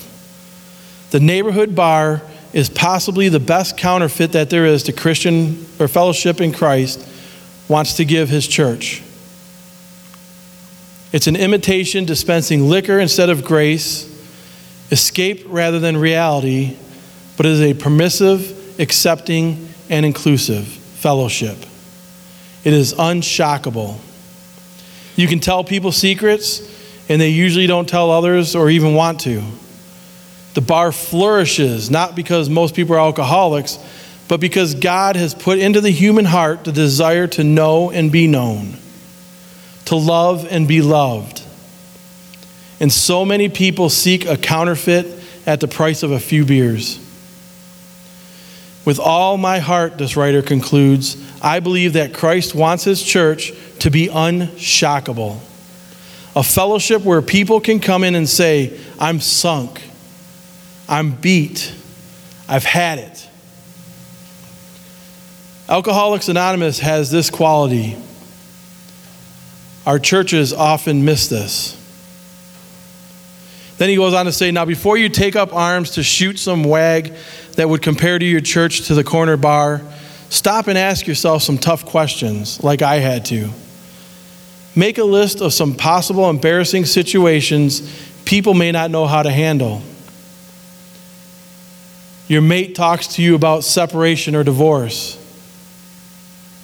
The 1.10 1.18
neighborhood 1.18 1.74
bar 1.74 2.22
is 2.58 2.68
possibly 2.68 3.28
the 3.28 3.38
best 3.38 3.76
counterfeit 3.76 4.32
that 4.32 4.50
there 4.50 4.66
is 4.66 4.82
to 4.82 4.92
Christian 4.92 5.64
or 5.78 5.86
fellowship 5.86 6.40
in 6.40 6.52
Christ 6.52 7.08
wants 7.68 7.94
to 7.98 8.04
give 8.04 8.28
his 8.28 8.48
church. 8.48 9.00
It's 11.12 11.28
an 11.28 11.36
imitation 11.36 12.04
dispensing 12.04 12.68
liquor 12.68 12.98
instead 12.98 13.30
of 13.30 13.44
grace, 13.44 14.06
escape 14.90 15.44
rather 15.46 15.78
than 15.78 15.96
reality, 15.96 16.76
but 17.36 17.46
is 17.46 17.60
a 17.60 17.74
permissive, 17.74 18.80
accepting, 18.80 19.68
and 19.88 20.04
inclusive 20.04 20.66
fellowship. 20.66 21.58
It 22.64 22.72
is 22.72 22.92
unshockable. 22.94 24.00
You 25.14 25.28
can 25.28 25.38
tell 25.38 25.62
people 25.62 25.92
secrets, 25.92 26.60
and 27.08 27.20
they 27.20 27.28
usually 27.28 27.68
don't 27.68 27.88
tell 27.88 28.10
others 28.10 28.56
or 28.56 28.68
even 28.68 28.94
want 28.94 29.20
to. 29.20 29.44
The 30.58 30.62
bar 30.62 30.90
flourishes 30.90 31.88
not 31.88 32.16
because 32.16 32.50
most 32.50 32.74
people 32.74 32.96
are 32.96 32.98
alcoholics, 32.98 33.78
but 34.26 34.40
because 34.40 34.74
God 34.74 35.14
has 35.14 35.32
put 35.32 35.60
into 35.60 35.80
the 35.80 35.92
human 35.92 36.24
heart 36.24 36.64
the 36.64 36.72
desire 36.72 37.28
to 37.28 37.44
know 37.44 37.92
and 37.92 38.10
be 38.10 38.26
known, 38.26 38.76
to 39.84 39.94
love 39.94 40.48
and 40.50 40.66
be 40.66 40.82
loved. 40.82 41.44
And 42.80 42.92
so 42.92 43.24
many 43.24 43.48
people 43.48 43.88
seek 43.88 44.26
a 44.26 44.36
counterfeit 44.36 45.06
at 45.46 45.60
the 45.60 45.68
price 45.68 46.02
of 46.02 46.10
a 46.10 46.18
few 46.18 46.44
beers. 46.44 46.98
With 48.84 48.98
all 48.98 49.36
my 49.36 49.60
heart, 49.60 49.96
this 49.96 50.16
writer 50.16 50.42
concludes, 50.42 51.16
I 51.40 51.60
believe 51.60 51.92
that 51.92 52.12
Christ 52.12 52.52
wants 52.52 52.82
his 52.82 53.00
church 53.00 53.52
to 53.78 53.92
be 53.92 54.08
unshockable. 54.08 55.38
A 56.34 56.42
fellowship 56.42 57.02
where 57.02 57.22
people 57.22 57.60
can 57.60 57.78
come 57.78 58.02
in 58.02 58.16
and 58.16 58.28
say, 58.28 58.76
I'm 58.98 59.20
sunk, 59.20 59.82
I'm 60.88 61.12
beat, 61.12 61.74
I've 62.48 62.64
had 62.64 62.98
it. 62.98 63.28
Alcoholics 65.68 66.28
Anonymous 66.28 66.78
has 66.78 67.10
this 67.10 67.28
quality. 67.28 67.96
Our 69.86 69.98
churches 69.98 70.52
often 70.52 71.04
miss 71.04 71.28
this. 71.28 71.74
Then 73.76 73.90
he 73.90 73.96
goes 73.96 74.14
on 74.14 74.26
to 74.26 74.32
say, 74.32 74.50
Now, 74.50 74.64
before 74.64 74.96
you 74.96 75.08
take 75.08 75.36
up 75.36 75.54
arms 75.54 75.92
to 75.92 76.02
shoot 76.02 76.38
some 76.38 76.64
wag 76.64 77.14
that 77.56 77.68
would 77.68 77.82
compare 77.82 78.18
to 78.18 78.24
your 78.24 78.40
church 78.40 78.86
to 78.88 78.94
the 78.94 79.04
corner 79.04 79.36
bar, 79.36 79.82
stop 80.30 80.66
and 80.68 80.78
ask 80.78 81.06
yourself 81.06 81.42
some 81.42 81.58
tough 81.58 81.84
questions, 81.84 82.62
like 82.64 82.82
I 82.82 82.96
had 82.96 83.24
to. 83.26 83.50
Make 84.74 84.98
a 84.98 85.04
list 85.04 85.40
of 85.40 85.52
some 85.52 85.74
possible 85.74 86.28
embarrassing 86.30 86.86
situations 86.86 87.82
people 88.24 88.54
may 88.54 88.72
not 88.72 88.90
know 88.90 89.06
how 89.06 89.22
to 89.22 89.30
handle. 89.30 89.82
Your 92.28 92.42
mate 92.42 92.74
talks 92.74 93.08
to 93.14 93.22
you 93.22 93.34
about 93.34 93.64
separation 93.64 94.36
or 94.36 94.44
divorce. 94.44 95.16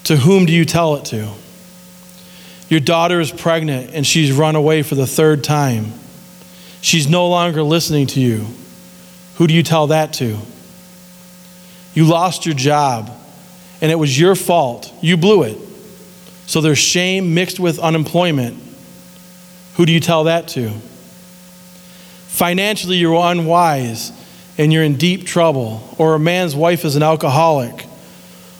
To 0.04 0.16
whom 0.16 0.44
do 0.44 0.52
you 0.52 0.66
tell 0.66 0.96
it 0.96 1.06
to? 1.06 1.30
Your 2.68 2.80
daughter 2.80 3.18
is 3.18 3.32
pregnant 3.32 3.90
and 3.94 4.06
she's 4.06 4.30
run 4.30 4.56
away 4.56 4.82
for 4.82 4.94
the 4.94 5.06
third 5.06 5.42
time. 5.42 5.92
She's 6.82 7.08
no 7.08 7.28
longer 7.28 7.62
listening 7.62 8.08
to 8.08 8.20
you. 8.20 8.46
Who 9.36 9.46
do 9.46 9.54
you 9.54 9.62
tell 9.62 9.86
that 9.86 10.12
to? 10.14 10.36
You 11.94 12.04
lost 12.04 12.44
your 12.44 12.54
job 12.54 13.10
and 13.80 13.90
it 13.90 13.94
was 13.94 14.18
your 14.18 14.34
fault. 14.34 14.92
You 15.00 15.16
blew 15.16 15.44
it. 15.44 15.58
So 16.46 16.60
there's 16.60 16.78
shame 16.78 17.32
mixed 17.32 17.58
with 17.58 17.78
unemployment. 17.78 18.58
Who 19.76 19.86
do 19.86 19.92
you 19.92 20.00
tell 20.00 20.24
that 20.24 20.48
to? 20.48 20.68
Financially, 22.28 22.96
you're 22.96 23.14
unwise 23.14 24.12
and 24.56 24.72
you're 24.72 24.84
in 24.84 24.96
deep 24.96 25.26
trouble, 25.26 25.94
or 25.98 26.14
a 26.14 26.18
man's 26.18 26.54
wife 26.54 26.84
is 26.84 26.96
an 26.96 27.02
alcoholic, 27.02 27.86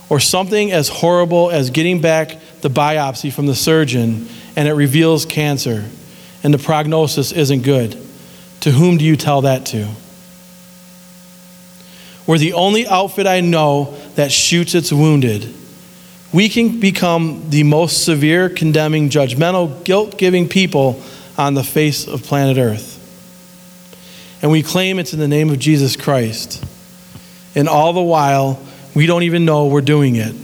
or 0.08 0.20
something 0.20 0.72
as 0.72 0.88
horrible 0.88 1.50
as 1.50 1.70
getting 1.70 2.00
back 2.00 2.38
the 2.60 2.70
biopsy 2.70 3.32
from 3.32 3.46
the 3.46 3.54
surgeon 3.54 4.28
and 4.56 4.68
it 4.68 4.72
reveals 4.72 5.24
cancer 5.26 5.84
and 6.42 6.52
the 6.52 6.58
prognosis 6.58 7.32
isn't 7.32 7.62
good. 7.62 8.00
To 8.60 8.70
whom 8.70 8.98
do 8.98 9.04
you 9.04 9.16
tell 9.16 9.42
that 9.42 9.66
to? 9.66 9.88
We're 12.26 12.38
the 12.38 12.54
only 12.54 12.86
outfit 12.86 13.26
I 13.26 13.40
know 13.40 13.94
that 14.14 14.32
shoots 14.32 14.74
its 14.74 14.92
wounded. 14.92 15.52
We 16.32 16.48
can 16.48 16.80
become 16.80 17.50
the 17.50 17.62
most 17.62 18.04
severe, 18.04 18.48
condemning, 18.48 19.10
judgmental, 19.10 19.84
guilt 19.84 20.16
giving 20.16 20.48
people 20.48 21.02
on 21.37 21.54
the 21.54 21.64
face 21.64 22.09
of 22.09 22.22
planet 22.22 22.57
Earth. 22.57 22.93
And 24.44 24.52
we 24.52 24.62
claim 24.62 24.98
it's 24.98 25.14
in 25.14 25.18
the 25.18 25.26
name 25.26 25.48
of 25.48 25.59
Jesus 25.59 25.96
Christ. 25.96 26.62
And 27.54 27.66
all 27.66 27.94
the 27.94 28.02
while, 28.02 28.61
we 28.94 29.07
don't 29.07 29.22
even 29.22 29.46
know 29.46 29.68
we're 29.68 29.80
doing 29.80 30.16
it. 30.16 30.35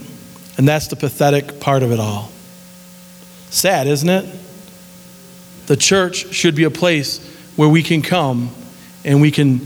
And 0.57 0.67
that's 0.67 0.87
the 0.87 0.95
pathetic 0.95 1.59
part 1.59 1.83
of 1.83 1.91
it 1.91 1.99
all. 1.99 2.31
Sad, 3.51 3.85
isn't 3.85 4.09
it? 4.09 4.25
The 5.67 5.75
church 5.77 6.33
should 6.33 6.55
be 6.55 6.63
a 6.63 6.71
place 6.71 7.23
where 7.55 7.69
we 7.69 7.83
can 7.83 8.01
come 8.01 8.49
and 9.05 9.21
we 9.21 9.29
can 9.29 9.61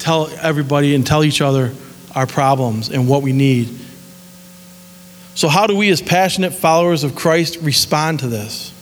tell 0.00 0.26
everybody 0.42 0.96
and 0.96 1.06
tell 1.06 1.22
each 1.22 1.40
other 1.40 1.72
our 2.16 2.26
problems 2.26 2.88
and 2.88 3.08
what 3.08 3.22
we 3.22 3.32
need. 3.32 3.68
So, 5.36 5.46
how 5.46 5.68
do 5.68 5.76
we, 5.76 5.88
as 5.90 6.02
passionate 6.02 6.52
followers 6.52 7.04
of 7.04 7.14
Christ, 7.14 7.58
respond 7.62 8.18
to 8.20 8.26
this? 8.26 8.72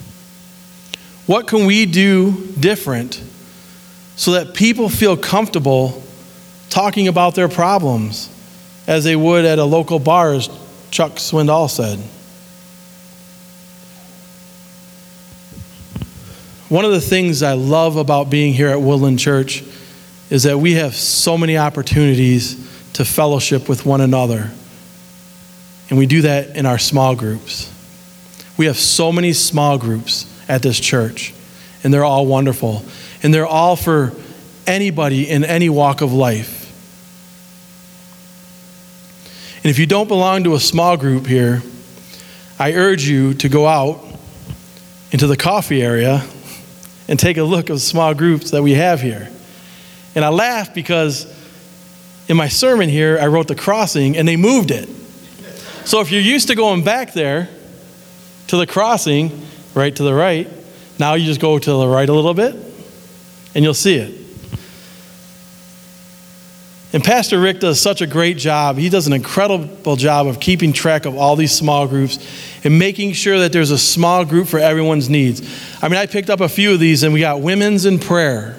What 1.27 1.47
can 1.49 1.67
we 1.67 1.85
do 1.85 2.47
different 2.59 3.23
so 4.17 4.33
that 4.33 4.55
people 4.55 4.89
feel 4.89 5.17
comfortable 5.17 6.03
talking 6.69 7.09
about 7.09 7.35
their 7.35 7.49
problems 7.49 8.29
as 8.87 9.05
they 9.05 9.17
would 9.17 9.45
at 9.45 9.59
a 9.59 9.65
local 9.65 9.99
bar, 9.99 10.33
as 10.33 10.49
Chuck 10.91 11.13
Swindoll 11.13 11.71
said? 11.71 11.99
One 16.69 16.87
of 16.87 16.93
the 16.93 17.01
things 17.01 17.43
I 17.43 17.53
love 17.53 17.97
about 17.97 18.31
being 18.31 18.55
here 18.55 18.69
at 18.69 18.81
Woodland 18.81 19.19
Church 19.19 19.63
is 20.31 20.45
that 20.45 20.57
we 20.57 20.73
have 20.75 20.95
so 20.95 21.37
many 21.37 21.59
opportunities 21.59 22.55
to 22.95 23.05
fellowship 23.05 23.69
with 23.69 23.85
one 23.85 24.01
another. 24.01 24.51
And 25.91 25.99
we 25.99 26.07
do 26.07 26.23
that 26.23 26.57
in 26.57 26.65
our 26.65 26.79
small 26.79 27.15
groups. 27.15 27.71
We 28.57 28.65
have 28.65 28.79
so 28.79 29.13
many 29.13 29.35
small 29.35 29.77
groups 29.77 30.25
at 30.49 30.63
this 30.63 30.81
church, 30.81 31.35
and 31.85 31.93
they're 31.93 32.05
all 32.05 32.25
wonderful. 32.25 32.83
And 33.23 33.33
they're 33.33 33.47
all 33.47 33.77
for 33.77 34.13
anybody 34.67 35.29
in 35.29 35.45
any 35.45 35.69
walk 35.69 36.01
of 36.01 36.13
life. 36.13 36.61
And 39.65 39.71
if 39.71 39.79
you 39.79 39.87
don't 39.87 40.09
belong 40.09 40.45
to 40.45 40.55
a 40.55 40.61
small 40.61 40.97
group 40.97 41.27
here, 41.27 41.63
I 42.59 42.73
urge 42.73 43.05
you 43.05 43.35
to 43.35 43.49
go 43.49 43.67
out 43.67 44.05
into 45.13 45.27
the 45.27 45.37
coffee 45.37 45.83
area 45.83 46.25
and 47.07 47.19
take 47.19 47.37
a 47.37 47.43
look 47.43 47.71
at 47.71 47.75
the 47.75 47.81
small 47.81 48.15
groups 48.15 48.51
that 48.51 48.63
we 48.63 48.75
have 48.75 49.01
here. 49.01 49.31
And 50.15 50.25
I 50.25 50.29
laugh 50.29 50.75
because 50.75 51.27
in 52.29 52.37
my 52.37 52.49
sermon 52.49 52.89
here, 52.89 53.19
I 53.21 53.27
wrote 53.29 53.49
the 53.49 53.55
crossing 53.55 54.17
and 54.17 54.27
they 54.27 54.37
moved 54.37 54.71
it. 54.71 54.89
So 55.85 56.01
if 56.01 56.11
you're 56.11 56.21
used 56.21 56.49
to 56.49 56.55
going 56.55 56.85
back 56.85 57.13
there 57.13 57.49
to 58.49 58.57
the 58.57 58.67
crossing, 58.67 59.47
right 59.75 59.95
to 59.95 60.03
the 60.03 60.15
right, 60.15 60.49
now 60.99 61.15
you 61.15 61.27
just 61.27 61.41
go 61.41 61.59
to 61.59 61.71
the 61.73 61.89
right 61.89 62.09
a 62.09 62.13
little 62.13 62.35
bit 62.35 62.72
and 63.55 63.65
you'll 63.65 63.75
see 63.75 63.97
it. 63.97 64.23
And 66.95 67.03
Pastor 67.03 67.41
Rick 67.41 67.61
does 67.61 67.81
such 67.81 68.03
a 68.03 68.07
great 68.07 68.37
job. 68.37 68.77
He 68.77 68.91
does 68.91 69.07
an 69.07 69.15
incredible 69.15 69.97
job 69.97 70.27
of 70.27 70.41
keeping 70.41 70.75
track 70.75 71.07
of 71.07 71.17
all 71.17 71.37
these 71.37 71.53
small 71.53 71.89
groups 71.89 72.19
and 72.65 72.79
making 72.79 73.13
sure 73.13 73.39
that 73.39 73.53
there's 73.53 73.71
a 73.71 73.79
small 73.79 74.27
group 74.27 74.47
for 74.47 74.59
everyone's 74.59 75.09
needs. 75.09 75.41
I 75.83 75.89
mean, 75.89 75.97
I 75.97 76.05
picked 76.05 76.29
up 76.29 76.41
a 76.41 76.51
few 76.51 76.75
of 76.75 76.81
these, 76.81 77.03
and 77.03 77.15
we 77.15 77.21
got 77.21 77.41
women's 77.41 77.87
in 77.87 77.99
prayer. 77.99 78.59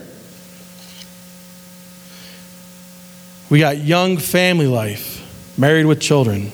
We 3.52 3.60
got 3.60 3.78
young 3.78 4.18
family 4.18 4.66
life, 4.66 5.22
married 5.56 5.86
with 5.86 6.02
children. 6.02 6.50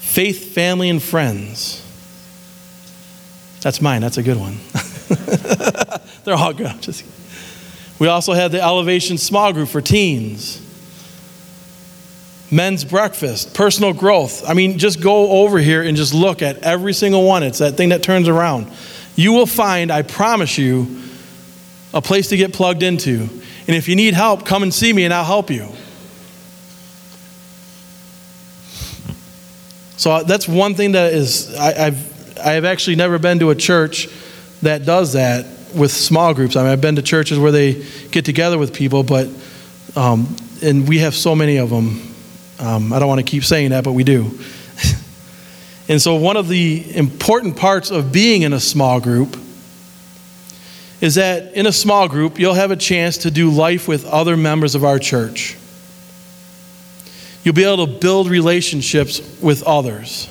Faith, 0.00 0.52
family, 0.54 0.90
and 0.90 1.00
friends. 1.00 1.84
That's 3.60 3.80
mine. 3.80 4.00
That's 4.00 4.18
a 4.18 4.24
good 4.24 4.38
one. 4.38 4.58
They're 6.24 6.34
all 6.34 6.52
good. 6.52 6.80
Just 6.82 7.04
we 7.98 8.08
also 8.08 8.32
had 8.32 8.52
the 8.52 8.60
Elevation 8.60 9.18
Small 9.18 9.52
Group 9.52 9.68
for 9.68 9.80
teens. 9.80 10.62
Men's 12.50 12.84
breakfast, 12.84 13.54
personal 13.54 13.92
growth. 13.92 14.48
I 14.48 14.54
mean, 14.54 14.78
just 14.78 15.00
go 15.00 15.42
over 15.42 15.58
here 15.58 15.82
and 15.82 15.96
just 15.96 16.14
look 16.14 16.42
at 16.42 16.58
every 16.58 16.92
single 16.92 17.24
one. 17.24 17.42
It's 17.42 17.58
that 17.58 17.76
thing 17.76 17.88
that 17.88 18.02
turns 18.02 18.28
around. 18.28 18.70
You 19.16 19.32
will 19.32 19.46
find, 19.46 19.90
I 19.90 20.02
promise 20.02 20.56
you, 20.56 21.02
a 21.92 22.00
place 22.00 22.28
to 22.28 22.36
get 22.36 22.52
plugged 22.52 22.82
into. 22.82 23.28
And 23.66 23.74
if 23.74 23.88
you 23.88 23.96
need 23.96 24.14
help, 24.14 24.44
come 24.44 24.62
and 24.62 24.72
see 24.72 24.92
me 24.92 25.04
and 25.04 25.12
I'll 25.12 25.24
help 25.24 25.50
you. 25.50 25.68
So 29.96 30.12
uh, 30.12 30.22
that's 30.22 30.46
one 30.46 30.74
thing 30.74 30.92
that 30.92 31.14
is, 31.14 31.56
I, 31.56 31.72
have 31.72 32.38
I 32.38 32.52
have 32.52 32.64
actually 32.64 32.96
never 32.96 33.18
been 33.18 33.38
to 33.40 33.50
a 33.50 33.54
church 33.54 34.08
that 34.62 34.84
does 34.84 35.12
that 35.12 35.46
with 35.74 35.92
small 35.92 36.34
groups. 36.34 36.56
I 36.56 36.62
mean, 36.62 36.72
I've 36.72 36.80
been 36.80 36.96
to 36.96 37.02
churches 37.02 37.38
where 37.38 37.52
they 37.52 37.84
get 38.10 38.24
together 38.24 38.58
with 38.58 38.72
people, 38.72 39.02
but, 39.02 39.28
um, 39.94 40.34
and 40.62 40.88
we 40.88 40.98
have 40.98 41.14
so 41.14 41.34
many 41.34 41.58
of 41.58 41.70
them. 41.70 42.14
Um, 42.58 42.92
I 42.92 42.98
don't 42.98 43.08
want 43.08 43.18
to 43.18 43.30
keep 43.30 43.44
saying 43.44 43.70
that, 43.70 43.84
but 43.84 43.92
we 43.92 44.04
do. 44.04 44.38
and 45.88 46.00
so, 46.00 46.14
one 46.16 46.36
of 46.36 46.48
the 46.48 46.96
important 46.96 47.56
parts 47.56 47.90
of 47.90 48.12
being 48.12 48.42
in 48.42 48.52
a 48.52 48.60
small 48.60 49.00
group 49.00 49.36
is 51.00 51.16
that 51.16 51.52
in 51.54 51.66
a 51.66 51.72
small 51.72 52.08
group, 52.08 52.38
you'll 52.38 52.54
have 52.54 52.70
a 52.70 52.76
chance 52.76 53.18
to 53.18 53.30
do 53.30 53.50
life 53.50 53.86
with 53.86 54.06
other 54.06 54.36
members 54.36 54.74
of 54.74 54.84
our 54.84 54.98
church. 54.98 55.56
you'll 57.44 57.54
be 57.54 57.64
able 57.64 57.86
to 57.86 57.92
build 57.92 58.28
relationships 58.28 59.20
with 59.40 59.62
others. 59.64 60.28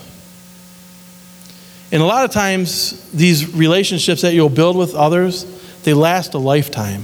And 1.96 2.02
a 2.02 2.06
lot 2.06 2.26
of 2.26 2.32
times, 2.32 3.10
these 3.12 3.56
relationships 3.56 4.24
that 4.24 4.34
you'll 4.34 4.50
build 4.50 4.76
with 4.76 4.94
others, 4.94 5.46
they 5.84 5.94
last 5.94 6.34
a 6.34 6.38
lifetime. 6.38 7.04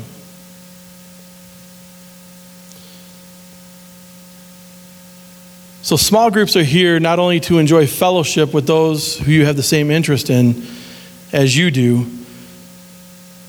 So, 5.81 5.95
small 5.95 6.29
groups 6.29 6.57
are 6.57 6.63
here 6.63 6.99
not 6.99 7.19
only 7.19 7.39
to 7.39 7.57
enjoy 7.57 7.87
fellowship 7.87 8.53
with 8.53 8.67
those 8.67 9.17
who 9.17 9.31
you 9.31 9.45
have 9.45 9.55
the 9.55 9.63
same 9.63 9.91
interest 9.91 10.29
in 10.29 10.61
as 11.31 11.55
you 11.55 11.71
do, 11.71 12.05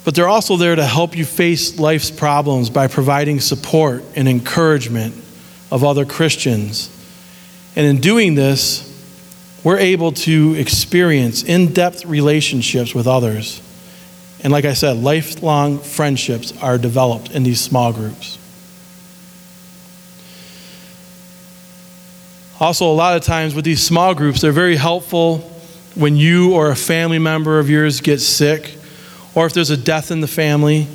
but 0.05 0.15
they're 0.15 0.29
also 0.29 0.57
there 0.57 0.77
to 0.77 0.87
help 0.87 1.17
you 1.17 1.25
face 1.25 1.77
life's 1.77 2.13
problems 2.13 2.71
by 2.71 2.87
providing 2.87 3.41
support 3.41 4.05
and 4.15 4.29
encouragement 4.29 5.13
of 5.73 5.83
other 5.83 6.05
Christians. 6.05 6.89
And 7.75 7.85
in 7.85 8.01
doing 8.01 8.37
this, 8.37 8.92
we're 9.65 9.79
able 9.79 10.13
to 10.13 10.55
experience 10.55 11.43
in 11.43 11.73
depth 11.73 12.05
relationships 12.05 12.95
with 12.95 13.07
others. 13.07 13.61
And 14.43 14.53
like 14.53 14.65
I 14.65 14.73
said, 14.73 14.97
lifelong 14.97 15.79
friendships 15.79 16.53
are 16.61 16.79
developed 16.79 17.31
in 17.31 17.45
these 17.45 17.61
small 17.61 17.93
groups. 17.93 18.39
Also, 22.59 22.91
a 22.91 22.95
lot 22.95 23.17
of 23.17 23.23
times 23.23 23.55
with 23.55 23.65
these 23.65 23.83
small 23.83 24.15
groups, 24.15 24.41
they're 24.41 24.53
very 24.53 24.77
helpful 24.77 25.39
when 25.95 26.17
you 26.17 26.55
or 26.55 26.71
a 26.71 26.77
family 26.77 27.19
member 27.19 27.59
of 27.59 27.69
yours 27.69 28.01
gets 28.01 28.25
sick, 28.25 28.77
or 29.35 29.47
if 29.47 29.53
there's 29.53 29.71
a 29.71 29.77
death 29.77 30.11
in 30.11 30.21
the 30.21 30.29
family. 30.29 30.87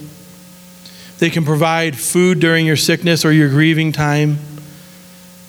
They 1.20 1.30
can 1.30 1.46
provide 1.46 1.98
food 1.98 2.40
during 2.40 2.66
your 2.66 2.78
sickness 2.78 3.26
or 3.26 3.32
your 3.32 3.50
grieving 3.50 3.92
time. 3.92 4.38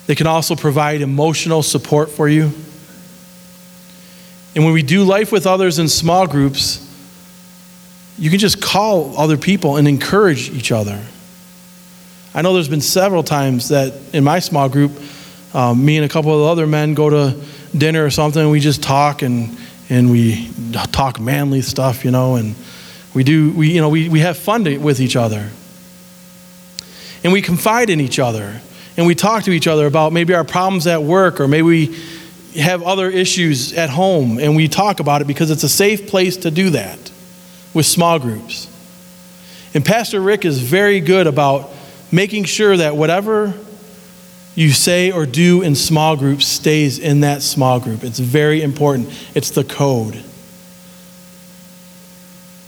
They 0.07 0.15
can 0.15 0.27
also 0.27 0.55
provide 0.55 1.01
emotional 1.01 1.63
support 1.63 2.09
for 2.09 2.27
you. 2.27 2.51
And 4.55 4.63
when 4.63 4.73
we 4.73 4.81
do 4.81 5.03
life 5.03 5.31
with 5.31 5.45
others 5.45 5.79
in 5.79 5.87
small 5.87 6.27
groups, 6.27 6.85
you 8.17 8.29
can 8.29 8.39
just 8.39 8.61
call 8.61 9.17
other 9.17 9.37
people 9.37 9.77
and 9.77 9.87
encourage 9.87 10.49
each 10.49 10.71
other. 10.71 11.01
I 12.33 12.41
know 12.41 12.53
there's 12.53 12.69
been 12.69 12.81
several 12.81 13.23
times 13.23 13.69
that 13.69 13.93
in 14.13 14.23
my 14.23 14.39
small 14.39 14.69
group, 14.69 14.91
um, 15.53 15.83
me 15.83 15.97
and 15.97 16.05
a 16.05 16.09
couple 16.09 16.33
of 16.33 16.47
other 16.47 16.67
men 16.67 16.93
go 16.93 17.09
to 17.09 17.41
dinner 17.75 18.05
or 18.05 18.09
something, 18.09 18.41
and 18.41 18.51
we 18.51 18.59
just 18.59 18.83
talk 18.83 19.21
and 19.21 19.57
and 19.89 20.11
we 20.11 20.51
talk 20.91 21.19
manly 21.19 21.61
stuff, 21.61 22.05
you 22.05 22.11
know, 22.11 22.35
and 22.35 22.55
we 23.15 23.23
do 23.23 23.51
we 23.53 23.71
you 23.71 23.81
know 23.81 23.89
we, 23.89 24.09
we 24.09 24.19
have 24.19 24.37
fun 24.37 24.63
to, 24.65 24.77
with 24.77 24.99
each 24.99 25.15
other, 25.15 25.49
and 27.23 27.33
we 27.33 27.41
confide 27.41 27.89
in 27.89 27.99
each 27.99 28.19
other, 28.19 28.61
and 28.97 29.07
we 29.07 29.15
talk 29.15 29.43
to 29.43 29.51
each 29.51 29.67
other 29.67 29.87
about 29.87 30.13
maybe 30.13 30.33
our 30.33 30.43
problems 30.43 30.85
at 30.85 31.01
work 31.01 31.39
or 31.39 31.47
maybe 31.47 31.63
we 31.63 31.99
have 32.55 32.81
other 32.83 33.09
issues 33.09 33.73
at 33.73 33.89
home, 33.89 34.39
and 34.39 34.55
we 34.55 34.67
talk 34.67 34.99
about 34.99 35.21
it 35.21 35.27
because 35.27 35.51
it's 35.51 35.63
a 35.63 35.69
safe 35.69 36.07
place 36.07 36.37
to 36.37 36.51
do 36.51 36.71
that 36.71 37.11
with 37.73 37.85
small 37.85 38.19
groups. 38.19 38.67
And 39.73 39.85
Pastor 39.85 40.19
Rick 40.19 40.45
is 40.45 40.59
very 40.59 40.99
good 40.99 41.27
about 41.27 41.69
making 42.11 42.45
sure 42.45 42.75
that 42.75 42.95
whatever 42.95 43.53
you 44.55 44.71
say 44.71 45.11
or 45.11 45.25
do 45.25 45.61
in 45.61 45.75
small 45.75 46.17
groups 46.17 46.45
stays 46.45 46.99
in 46.99 47.21
that 47.21 47.41
small 47.41 47.79
group. 47.79 48.03
It's 48.03 48.19
very 48.19 48.61
important. 48.61 49.09
It's 49.35 49.51
the 49.51 49.63
code. 49.63 50.21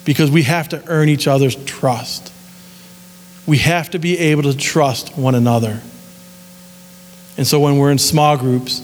Because 0.05 0.31
we 0.31 0.43
have 0.43 0.69
to 0.69 0.83
earn 0.87 1.09
each 1.09 1.27
other's 1.27 1.55
trust. 1.65 2.31
We 3.45 3.57
have 3.57 3.89
to 3.91 3.99
be 3.99 4.17
able 4.17 4.43
to 4.43 4.55
trust 4.55 5.17
one 5.17 5.35
another. 5.35 5.81
And 7.37 7.45
so 7.45 7.59
when 7.59 7.77
we're 7.77 7.91
in 7.91 7.97
small 7.97 8.37
groups, 8.37 8.81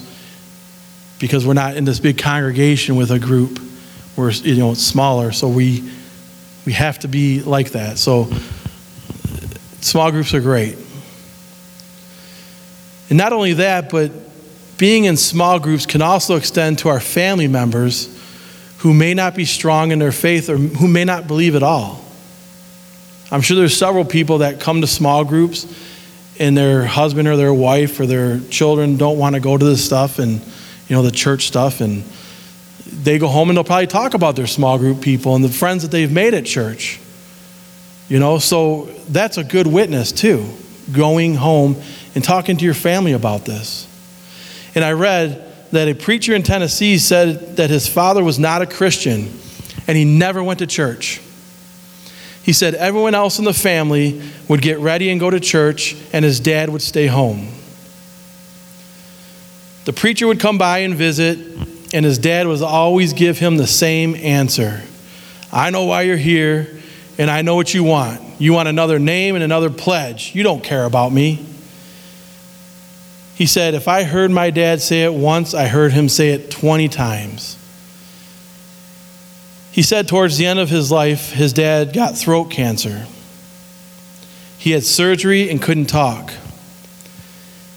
because 1.19 1.45
we're 1.45 1.53
not 1.53 1.75
in 1.75 1.85
this 1.85 1.99
big 1.99 2.17
congregation 2.17 2.95
with 2.95 3.11
a 3.11 3.19
group, 3.19 3.59
we're 4.15 4.31
you 4.31 4.57
know 4.57 4.73
smaller, 4.73 5.31
so 5.31 5.47
we 5.47 5.89
we 6.65 6.73
have 6.73 6.99
to 6.99 7.07
be 7.07 7.41
like 7.41 7.71
that. 7.71 7.97
So 7.97 8.29
small 9.81 10.11
groups 10.11 10.33
are 10.33 10.41
great. 10.41 10.77
And 13.09 13.17
not 13.17 13.31
only 13.31 13.53
that, 13.53 13.89
but 13.89 14.11
being 14.77 15.05
in 15.05 15.17
small 15.17 15.59
groups 15.59 15.85
can 15.85 16.01
also 16.01 16.35
extend 16.35 16.79
to 16.79 16.89
our 16.89 16.99
family 16.99 17.47
members 17.47 18.13
who 18.79 18.93
may 18.93 19.13
not 19.13 19.33
be 19.33 19.45
strong 19.45 19.91
in 19.91 19.99
their 19.99 20.11
faith 20.11 20.49
or 20.49 20.57
who 20.57 20.87
may 20.87 21.03
not 21.03 21.25
believe 21.27 21.55
at 21.55 21.63
all. 21.63 22.03
I'm 23.31 23.41
sure 23.41 23.57
there's 23.57 23.75
several 23.75 24.05
people 24.05 24.39
that 24.39 24.59
come 24.59 24.81
to 24.81 24.87
small 24.87 25.25
groups 25.25 25.65
and 26.39 26.55
their 26.55 26.85
husband 26.85 27.27
or 27.27 27.35
their 27.35 27.53
wife 27.53 27.99
or 27.99 28.05
their 28.05 28.39
children 28.49 28.97
don't 28.97 29.17
want 29.17 29.35
to 29.35 29.41
go 29.41 29.57
to 29.57 29.65
this 29.65 29.83
stuff 29.83 30.19
and 30.19 30.41
you 30.87 30.95
know 30.95 31.01
the 31.01 31.11
church 31.11 31.47
stuff 31.47 31.81
and 31.81 32.03
they 32.85 33.17
go 33.17 33.27
home 33.27 33.49
and 33.49 33.57
they'll 33.57 33.63
probably 33.63 33.87
talk 33.87 34.13
about 34.13 34.35
their 34.35 34.47
small 34.47 34.77
group 34.77 35.01
people 35.01 35.35
and 35.35 35.43
the 35.43 35.49
friends 35.49 35.83
that 35.83 35.91
they've 35.91 36.11
made 36.11 36.33
at 36.33 36.45
church. 36.45 36.99
You 38.07 38.19
know, 38.19 38.39
so 38.39 38.85
that's 39.09 39.37
a 39.37 39.43
good 39.43 39.67
witness 39.67 40.11
too. 40.11 40.47
Going 40.91 41.35
home 41.35 41.75
and 42.15 42.23
talking 42.23 42.57
to 42.57 42.65
your 42.65 42.73
family 42.73 43.11
about 43.11 43.43
this. 43.43 43.85
And 44.73 44.85
I 44.85 44.93
read 44.93 45.43
that 45.71 45.89
a 45.89 45.93
preacher 45.93 46.33
in 46.33 46.43
Tennessee 46.43 46.97
said 46.97 47.57
that 47.57 47.69
his 47.69 47.87
father 47.87 48.23
was 48.23 48.39
not 48.39 48.61
a 48.61 48.65
Christian 48.65 49.29
and 49.87 49.97
he 49.97 50.05
never 50.05 50.41
went 50.41 50.59
to 50.59 50.67
church. 50.67 51.21
He 52.43 52.53
said 52.53 52.75
everyone 52.75 53.13
else 53.13 53.39
in 53.39 53.45
the 53.45 53.53
family 53.53 54.21
would 54.47 54.61
get 54.61 54.79
ready 54.79 55.09
and 55.09 55.19
go 55.19 55.29
to 55.29 55.39
church, 55.39 55.97
and 56.13 56.23
his 56.23 56.39
dad 56.39 56.69
would 56.69 56.81
stay 56.81 57.07
home. 57.07 57.49
The 59.87 59.93
preacher 59.93 60.27
would 60.27 60.41
come 60.41 60.57
by 60.57 60.79
and 60.79 60.95
visit, 60.95 61.39
and 61.93 62.03
his 62.03 62.17
dad 62.17 62.45
would 62.45 62.61
always 62.61 63.13
give 63.13 63.39
him 63.39 63.55
the 63.55 63.65
same 63.65 64.15
answer 64.15 64.83
I 65.49 65.69
know 65.69 65.85
why 65.85 66.01
you're 66.01 66.17
here, 66.17 66.67
and 67.17 67.31
I 67.31 67.41
know 67.41 67.55
what 67.55 67.73
you 67.73 67.85
want. 67.85 68.19
You 68.37 68.51
want 68.51 68.67
another 68.67 68.99
name 68.99 69.35
and 69.35 69.43
another 69.45 69.69
pledge. 69.69 70.35
You 70.35 70.43
don't 70.43 70.61
care 70.61 70.83
about 70.83 71.13
me. 71.13 71.45
He 73.35 73.45
said, 73.45 73.75
If 73.75 73.87
I 73.87 74.03
heard 74.03 74.29
my 74.29 74.49
dad 74.49 74.81
say 74.81 75.05
it 75.05 75.13
once, 75.13 75.53
I 75.53 75.67
heard 75.67 75.93
him 75.93 76.09
say 76.09 76.31
it 76.31 76.51
20 76.51 76.89
times. 76.89 77.57
He 79.71 79.83
said 79.83 80.09
towards 80.09 80.37
the 80.37 80.47
end 80.47 80.59
of 80.59 80.69
his 80.69 80.91
life, 80.91 81.31
his 81.31 81.53
dad 81.53 81.93
got 81.93 82.17
throat 82.17 82.51
cancer. 82.51 83.07
He 84.57 84.71
had 84.71 84.83
surgery 84.83 85.49
and 85.49 85.61
couldn't 85.61 85.85
talk. 85.85 86.33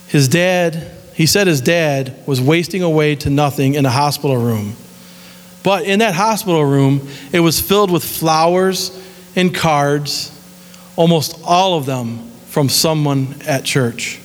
His 0.09 0.27
dad, 0.27 0.91
he 1.21 1.27
said 1.27 1.47
his 1.47 1.61
dad 1.61 2.17
was 2.25 2.41
wasting 2.41 2.83
away 2.83 3.15
to 3.15 3.29
nothing 3.29 3.75
in 3.75 3.85
a 3.85 3.91
hospital 3.91 4.39
room. 4.39 4.75
But 5.63 5.85
in 5.85 5.99
that 5.99 6.15
hospital 6.15 6.65
room, 6.65 7.07
it 7.31 7.41
was 7.41 7.61
filled 7.61 7.91
with 7.91 8.03
flowers 8.03 8.99
and 9.37 9.55
cards, 9.55 10.33
almost 10.97 11.39
all 11.45 11.77
of 11.77 11.85
them 11.85 12.27
from 12.47 12.71
someone 12.71 13.35
at 13.47 13.65
church. 13.65 14.17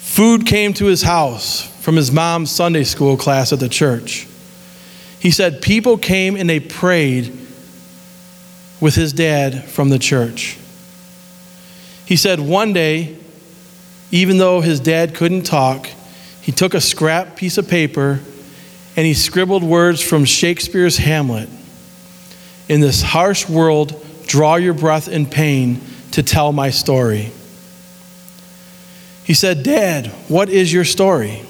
Food 0.00 0.46
came 0.46 0.74
to 0.74 0.84
his 0.84 1.00
house 1.00 1.62
from 1.82 1.96
his 1.96 2.12
mom's 2.12 2.50
Sunday 2.50 2.84
school 2.84 3.16
class 3.16 3.54
at 3.54 3.58
the 3.58 3.70
church. 3.70 4.28
He 5.18 5.30
said 5.30 5.62
people 5.62 5.96
came 5.96 6.36
and 6.36 6.50
they 6.50 6.60
prayed 6.60 7.32
with 8.82 8.96
his 8.96 9.14
dad 9.14 9.64
from 9.70 9.88
the 9.88 9.98
church. 9.98 10.58
He 12.04 12.16
said 12.16 12.38
one 12.38 12.74
day, 12.74 13.16
even 14.12 14.36
though 14.36 14.60
his 14.60 14.78
dad 14.78 15.14
couldn't 15.14 15.42
talk, 15.42 15.88
he 16.42 16.52
took 16.52 16.74
a 16.74 16.80
scrap 16.80 17.34
piece 17.34 17.58
of 17.58 17.66
paper 17.66 18.20
and 18.94 19.06
he 19.06 19.14
scribbled 19.14 19.64
words 19.64 20.02
from 20.02 20.26
Shakespeare's 20.26 20.98
Hamlet. 20.98 21.48
In 22.68 22.80
this 22.80 23.02
harsh 23.02 23.48
world, 23.48 24.04
draw 24.26 24.56
your 24.56 24.74
breath 24.74 25.08
in 25.08 25.26
pain 25.26 25.80
to 26.12 26.22
tell 26.22 26.52
my 26.52 26.68
story. 26.70 27.32
He 29.24 29.34
said, 29.34 29.62
Dad, 29.62 30.08
what 30.28 30.50
is 30.50 30.70
your 30.70 30.84
story? 30.84 31.42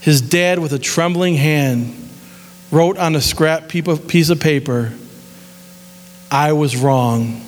His 0.00 0.20
dad, 0.20 0.58
with 0.58 0.72
a 0.72 0.78
trembling 0.78 1.36
hand, 1.36 1.94
wrote 2.72 2.98
on 2.98 3.14
a 3.14 3.20
scrap 3.20 3.68
piece 3.68 4.30
of 4.30 4.40
paper, 4.40 4.92
I 6.30 6.52
was 6.52 6.76
wrong. 6.76 7.42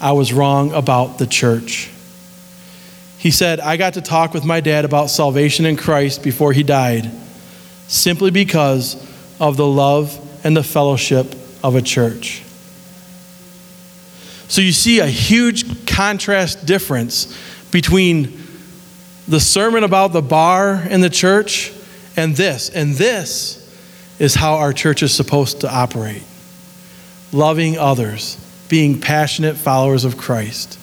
I 0.00 0.12
was 0.12 0.32
wrong 0.32 0.72
about 0.72 1.18
the 1.18 1.26
church. 1.26 1.90
He 3.20 3.30
said, 3.30 3.60
I 3.60 3.76
got 3.76 3.94
to 3.94 4.00
talk 4.00 4.32
with 4.32 4.46
my 4.46 4.60
dad 4.60 4.86
about 4.86 5.10
salvation 5.10 5.66
in 5.66 5.76
Christ 5.76 6.22
before 6.22 6.54
he 6.54 6.62
died, 6.62 7.10
simply 7.86 8.30
because 8.30 8.96
of 9.38 9.58
the 9.58 9.66
love 9.66 10.18
and 10.42 10.56
the 10.56 10.62
fellowship 10.62 11.34
of 11.62 11.76
a 11.76 11.82
church. 11.82 12.42
So 14.48 14.62
you 14.62 14.72
see 14.72 15.00
a 15.00 15.06
huge 15.06 15.86
contrast 15.86 16.64
difference 16.64 17.38
between 17.70 18.42
the 19.28 19.38
sermon 19.38 19.84
about 19.84 20.14
the 20.14 20.22
bar 20.22 20.76
in 20.88 21.02
the 21.02 21.10
church 21.10 21.74
and 22.16 22.34
this. 22.34 22.70
And 22.70 22.94
this 22.94 23.58
is 24.18 24.34
how 24.34 24.54
our 24.54 24.72
church 24.72 25.02
is 25.02 25.14
supposed 25.14 25.60
to 25.60 25.70
operate 25.70 26.22
loving 27.32 27.76
others, 27.76 28.42
being 28.70 28.98
passionate 28.98 29.58
followers 29.58 30.06
of 30.06 30.16
Christ. 30.16 30.79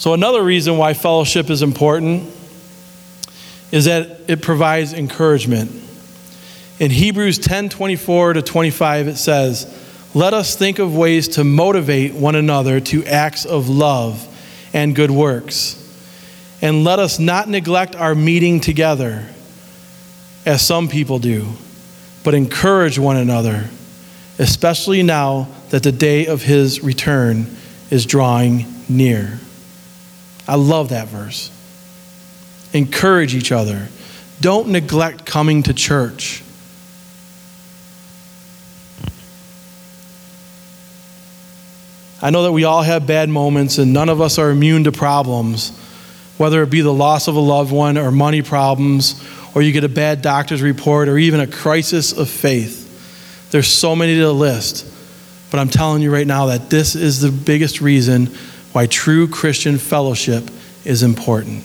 So, 0.00 0.14
another 0.14 0.42
reason 0.42 0.78
why 0.78 0.94
fellowship 0.94 1.50
is 1.50 1.60
important 1.60 2.26
is 3.70 3.84
that 3.84 4.20
it 4.28 4.40
provides 4.40 4.94
encouragement. 4.94 5.70
In 6.78 6.90
Hebrews 6.90 7.36
10 7.36 7.68
24 7.68 8.32
to 8.32 8.40
25, 8.40 9.08
it 9.08 9.16
says, 9.16 9.66
Let 10.14 10.32
us 10.32 10.56
think 10.56 10.78
of 10.78 10.96
ways 10.96 11.28
to 11.28 11.44
motivate 11.44 12.14
one 12.14 12.34
another 12.34 12.80
to 12.80 13.04
acts 13.04 13.44
of 13.44 13.68
love 13.68 14.26
and 14.72 14.96
good 14.96 15.10
works. 15.10 15.76
And 16.62 16.82
let 16.82 16.98
us 16.98 17.18
not 17.18 17.50
neglect 17.50 17.94
our 17.94 18.14
meeting 18.14 18.60
together, 18.60 19.28
as 20.46 20.66
some 20.66 20.88
people 20.88 21.18
do, 21.18 21.46
but 22.24 22.32
encourage 22.32 22.98
one 22.98 23.18
another, 23.18 23.68
especially 24.38 25.02
now 25.02 25.48
that 25.68 25.82
the 25.82 25.92
day 25.92 26.24
of 26.24 26.40
his 26.40 26.82
return 26.82 27.54
is 27.90 28.06
drawing 28.06 28.64
near. 28.88 29.38
I 30.50 30.56
love 30.56 30.88
that 30.88 31.06
verse. 31.06 31.48
Encourage 32.72 33.36
each 33.36 33.52
other. 33.52 33.86
Don't 34.40 34.70
neglect 34.70 35.24
coming 35.24 35.62
to 35.62 35.72
church. 35.72 36.42
I 42.20 42.30
know 42.30 42.42
that 42.42 42.50
we 42.50 42.64
all 42.64 42.82
have 42.82 43.06
bad 43.06 43.28
moments, 43.28 43.78
and 43.78 43.92
none 43.92 44.08
of 44.08 44.20
us 44.20 44.38
are 44.40 44.50
immune 44.50 44.82
to 44.84 44.92
problems, 44.92 45.70
whether 46.36 46.64
it 46.64 46.70
be 46.70 46.80
the 46.80 46.92
loss 46.92 47.28
of 47.28 47.36
a 47.36 47.40
loved 47.40 47.70
one, 47.70 47.96
or 47.96 48.10
money 48.10 48.42
problems, 48.42 49.24
or 49.54 49.62
you 49.62 49.70
get 49.70 49.84
a 49.84 49.88
bad 49.88 50.20
doctor's 50.20 50.62
report, 50.62 51.08
or 51.08 51.16
even 51.16 51.38
a 51.38 51.46
crisis 51.46 52.10
of 52.10 52.28
faith. 52.28 53.48
There's 53.52 53.68
so 53.68 53.94
many 53.94 54.16
to 54.16 54.32
list. 54.32 54.84
But 55.52 55.60
I'm 55.60 55.68
telling 55.68 56.02
you 56.02 56.12
right 56.12 56.26
now 56.26 56.46
that 56.46 56.70
this 56.70 56.96
is 56.96 57.20
the 57.20 57.30
biggest 57.30 57.80
reason 57.80 58.36
why 58.72 58.86
true 58.86 59.26
Christian 59.28 59.78
fellowship 59.78 60.50
is 60.84 61.02
important. 61.02 61.64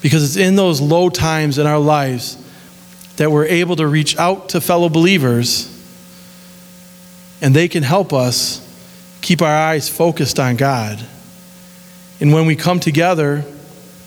Because 0.00 0.24
it's 0.24 0.36
in 0.36 0.56
those 0.56 0.80
low 0.80 1.08
times 1.08 1.58
in 1.58 1.66
our 1.66 1.78
lives 1.78 2.36
that 3.16 3.30
we're 3.30 3.46
able 3.46 3.76
to 3.76 3.86
reach 3.86 4.18
out 4.18 4.50
to 4.50 4.60
fellow 4.60 4.88
believers 4.88 5.68
and 7.40 7.54
they 7.54 7.68
can 7.68 7.82
help 7.82 8.12
us 8.12 8.60
keep 9.20 9.42
our 9.42 9.54
eyes 9.54 9.88
focused 9.88 10.38
on 10.38 10.56
God. 10.56 11.04
And 12.20 12.32
when 12.32 12.46
we 12.46 12.56
come 12.56 12.80
together 12.80 13.44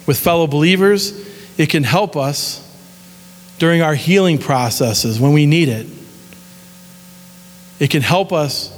with 0.06 0.20
fellow 0.20 0.48
believers, 0.48 1.14
it 1.58 1.70
can 1.70 1.84
help 1.84 2.16
us 2.16 2.62
during 3.58 3.82
our 3.82 3.96
healing 3.96 4.38
processes 4.38 5.20
when 5.20 5.34
we 5.34 5.46
need 5.46 5.70
it. 5.70 5.88
It 7.80 7.90
can 7.90 8.02
help 8.02 8.32
us 8.32 8.72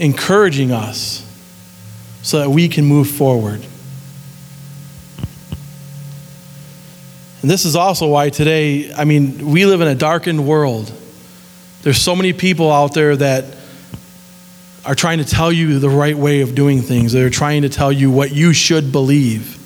encouraging 0.00 0.72
us 0.72 1.24
so 2.22 2.40
that 2.40 2.50
we 2.50 2.68
can 2.68 2.84
move 2.84 3.08
forward. 3.08 3.64
And 7.42 7.50
this 7.50 7.64
is 7.64 7.76
also 7.76 8.08
why 8.08 8.30
today, 8.30 8.92
I 8.92 9.04
mean, 9.04 9.50
we 9.50 9.64
live 9.66 9.80
in 9.80 9.88
a 9.88 9.94
darkened 9.94 10.46
world. 10.46 10.92
There's 11.82 12.00
so 12.00 12.16
many 12.16 12.32
people 12.32 12.72
out 12.72 12.94
there 12.94 13.14
that 13.16 13.44
are 14.84 14.94
trying 14.94 15.18
to 15.18 15.24
tell 15.24 15.52
you 15.52 15.78
the 15.78 15.88
right 15.88 16.16
way 16.16 16.40
of 16.40 16.54
doing 16.54 16.80
things. 16.80 17.12
They're 17.12 17.30
trying 17.30 17.62
to 17.62 17.68
tell 17.68 17.92
you 17.92 18.10
what 18.10 18.32
you 18.32 18.52
should 18.52 18.92
believe. 18.92 19.58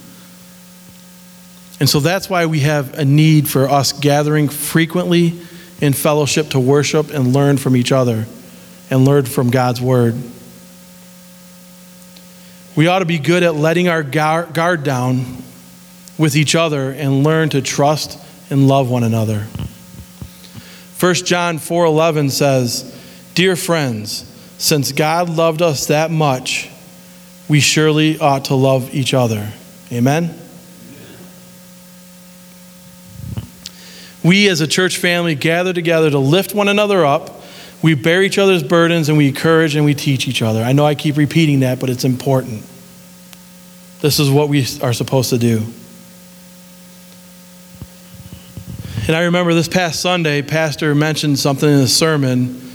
And 1.81 1.89
so 1.89 2.01
that's 2.01 2.29
why 2.29 2.47
we 2.47 2.61
have 2.61 2.99
a 2.99 3.05
need 3.05 3.49
for 3.49 3.69
us 3.69 3.93
gathering 3.93 4.49
frequently 4.49 5.41
in 5.81 5.93
fellowship 5.93 6.51
to 6.51 6.61
worship 6.61 7.11
and 7.11 7.33
learn 7.33 7.57
from 7.57 7.77
each 7.77 7.93
other 7.93 8.27
and 8.95 9.05
learn 9.05 9.25
from 9.25 9.51
God's 9.51 9.81
word. 9.81 10.15
We 12.77 12.87
ought 12.87 13.01
to 13.01 13.05
be 13.05 13.19
good 13.19 13.43
at 13.43 13.57
letting 13.57 13.89
our 13.89 14.05
guard 14.05 14.85
down 14.85 15.43
with 16.17 16.37
each 16.37 16.55
other 16.55 16.93
and 16.93 17.25
learn 17.25 17.49
to 17.49 17.61
trust 17.61 18.17
and 18.51 18.69
love 18.69 18.89
one 18.89 19.03
another. 19.03 19.49
1 21.01 21.27
John 21.27 21.59
4:11 21.59 22.31
says, 22.31 22.85
"Dear 23.35 23.57
friends, 23.57 24.27
since 24.59 24.93
God 24.93 25.29
loved 25.29 25.61
us 25.61 25.87
that 25.87 26.13
much, 26.13 26.69
we 27.49 27.59
surely 27.59 28.17
ought 28.21 28.45
to 28.45 28.55
love 28.55 28.95
each 28.95 29.13
other." 29.13 29.49
Amen. 29.91 30.33
We 34.23 34.49
as 34.49 34.61
a 34.61 34.69
church 34.69 34.99
family 34.99 35.35
gather 35.35 35.73
together 35.73 36.11
to 36.13 36.19
lift 36.19 36.55
one 36.55 36.69
another 36.69 37.05
up. 37.05 37.41
We 37.85 37.93
bear 37.93 38.23
each 38.23 38.39
other's 38.39 38.63
burdens 38.63 39.11
and 39.11 39.19
we 39.19 39.29
encourage 39.29 39.77
and 39.77 39.85
we 39.85 39.93
teach 39.93 40.27
each 40.27 40.41
other. 40.41 40.63
I 40.63 40.73
know 40.73 40.87
I 40.87 40.95
keep 40.95 41.19
repeating 41.19 41.61
that, 41.61 41.81
but 41.81 41.91
it's 41.91 42.05
important. 42.05 42.63
This 44.01 44.19
is 44.19 44.31
what 44.31 44.49
we 44.49 44.67
are 44.81 44.95
supposed 44.95 45.29
to 45.29 45.37
do. 45.37 45.63
And 49.07 49.15
I 49.15 49.25
remember 49.25 49.53
this 49.53 49.69
past 49.69 50.01
Sunday, 50.01 50.41
Pastor 50.41 50.95
mentioned 50.95 51.39
something 51.39 51.69
in 51.69 51.77
the 51.77 51.87
sermon 51.87 52.75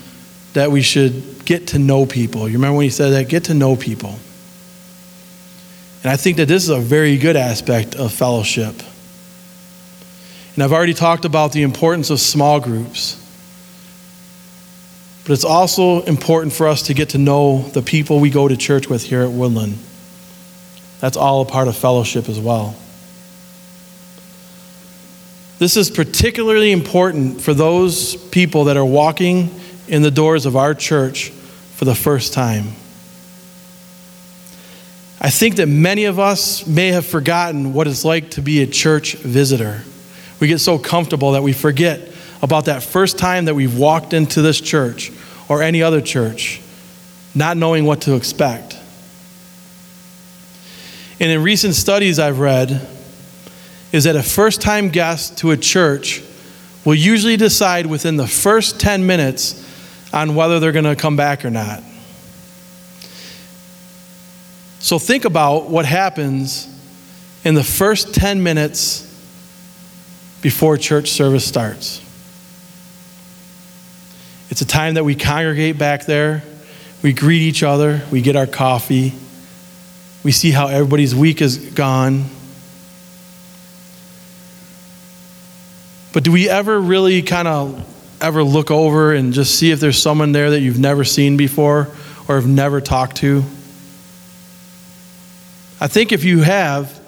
that 0.53 0.69
we 0.69 0.83
should 0.83 1.43
get 1.43 1.69
to 1.69 1.79
know 1.79 2.05
people. 2.05 2.47
You 2.47 2.59
remember 2.59 2.77
when 2.77 2.83
he 2.83 2.91
said 2.91 3.09
that? 3.13 3.29
Get 3.29 3.45
to 3.45 3.55
know 3.55 3.75
people. 3.75 4.19
And 6.03 6.11
I 6.11 6.17
think 6.17 6.37
that 6.37 6.47
this 6.47 6.61
is 6.61 6.69
a 6.69 6.79
very 6.79 7.17
good 7.17 7.35
aspect 7.35 7.95
of 7.95 8.13
fellowship. 8.13 8.75
And 10.53 10.63
I've 10.63 10.71
already 10.71 10.93
talked 10.93 11.25
about 11.25 11.51
the 11.51 11.63
importance 11.63 12.11
of 12.11 12.19
small 12.19 12.59
groups. 12.59 13.18
But 15.29 15.33
it's 15.33 15.45
also 15.45 16.01
important 16.01 16.53
for 16.53 16.67
us 16.67 16.81
to 16.87 16.95
get 16.95 17.09
to 17.09 17.19
know 17.19 17.61
the 17.61 17.83
people 17.83 18.19
we 18.19 18.31
go 18.31 18.47
to 18.47 18.57
church 18.57 18.89
with 18.89 19.03
here 19.03 19.21
at 19.21 19.29
Woodland. 19.29 19.77
That's 21.01 21.15
all 21.17 21.41
a 21.41 21.45
part 21.45 21.67
of 21.67 21.77
fellowship 21.77 22.27
as 22.27 22.39
well. 22.39 22.75
This 25.59 25.77
is 25.77 25.91
particularly 25.91 26.71
important 26.71 27.41
for 27.41 27.53
those 27.53 28.15
people 28.15 28.63
that 28.63 28.75
are 28.75 28.83
walking 28.83 29.53
in 29.87 30.01
the 30.01 30.09
doors 30.09 30.47
of 30.47 30.55
our 30.55 30.73
church 30.73 31.29
for 31.75 31.85
the 31.85 31.93
first 31.93 32.33
time. 32.33 32.69
I 35.21 35.29
think 35.29 35.57
that 35.57 35.67
many 35.67 36.05
of 36.05 36.17
us 36.17 36.65
may 36.65 36.87
have 36.87 37.05
forgotten 37.05 37.73
what 37.73 37.85
it's 37.85 38.03
like 38.03 38.31
to 38.31 38.41
be 38.41 38.63
a 38.63 38.65
church 38.65 39.13
visitor. 39.13 39.83
We 40.39 40.47
get 40.47 40.57
so 40.57 40.79
comfortable 40.79 41.33
that 41.33 41.43
we 41.43 41.53
forget 41.53 42.01
about 42.41 42.65
that 42.65 42.81
first 42.81 43.19
time 43.19 43.45
that 43.45 43.53
we've 43.53 43.77
walked 43.77 44.13
into 44.13 44.41
this 44.41 44.59
church 44.59 45.11
or 45.49 45.61
any 45.61 45.81
other 45.81 45.99
church, 45.99 46.61
not 47.35 47.57
knowing 47.57 47.83
what 47.83 48.01
to 48.01 48.15
expect. 48.15 48.77
And 51.19 51.29
in 51.29 51.43
recent 51.43 51.75
studies 51.75 52.19
I've 52.19 52.39
read, 52.39 52.87
is 53.91 54.05
that 54.05 54.15
a 54.15 54.23
first 54.23 54.61
time 54.61 54.89
guest 54.89 55.39
to 55.39 55.51
a 55.51 55.57
church 55.57 56.23
will 56.85 56.95
usually 56.95 57.35
decide 57.35 57.85
within 57.85 58.15
the 58.15 58.27
first 58.27 58.79
10 58.79 59.05
minutes 59.05 59.65
on 60.13 60.35
whether 60.35 60.59
they're 60.59 60.71
going 60.71 60.85
to 60.85 60.95
come 60.95 61.15
back 61.15 61.43
or 61.43 61.49
not. 61.49 61.83
So 64.79 64.97
think 64.97 65.25
about 65.25 65.69
what 65.69 65.85
happens 65.85 66.67
in 67.43 67.53
the 67.53 67.63
first 67.63 68.13
10 68.13 68.41
minutes 68.41 69.05
before 70.41 70.77
church 70.77 71.11
service 71.11 71.45
starts. 71.45 72.01
It's 74.59 74.69
a 74.69 74.75
time 74.75 74.95
that 74.95 75.05
we 75.05 75.15
congregate 75.15 75.77
back 75.77 76.03
there, 76.03 76.43
we 77.01 77.13
greet 77.13 77.41
each 77.41 77.63
other, 77.63 78.01
we 78.11 78.19
get 78.19 78.35
our 78.35 78.45
coffee, 78.45 79.13
we 80.21 80.33
see 80.33 80.51
how 80.51 80.67
everybody's 80.67 81.15
week 81.15 81.41
is 81.41 81.55
gone. 81.55 82.25
But 86.11 86.25
do 86.25 86.33
we 86.33 86.49
ever 86.49 86.77
really 86.77 87.21
kind 87.21 87.47
of 87.47 88.17
ever 88.19 88.43
look 88.43 88.69
over 88.69 89.13
and 89.13 89.31
just 89.31 89.55
see 89.55 89.71
if 89.71 89.79
there's 89.79 89.97
someone 89.97 90.33
there 90.33 90.49
that 90.49 90.59
you've 90.59 90.77
never 90.77 91.05
seen 91.05 91.37
before 91.37 91.87
or 92.27 92.35
have 92.35 92.45
never 92.45 92.81
talked 92.81 93.15
to? 93.17 93.37
I 95.79 95.87
think 95.87 96.11
if 96.11 96.25
you 96.25 96.41
have, 96.41 96.99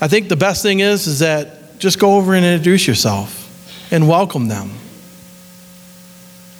I 0.00 0.08
think 0.08 0.30
the 0.30 0.36
best 0.36 0.62
thing 0.62 0.80
is 0.80 1.06
is 1.06 1.18
that 1.18 1.78
just 1.78 1.98
go 1.98 2.16
over 2.16 2.32
and 2.32 2.46
introduce 2.46 2.86
yourself 2.86 3.92
and 3.92 4.08
welcome 4.08 4.48
them. 4.48 4.70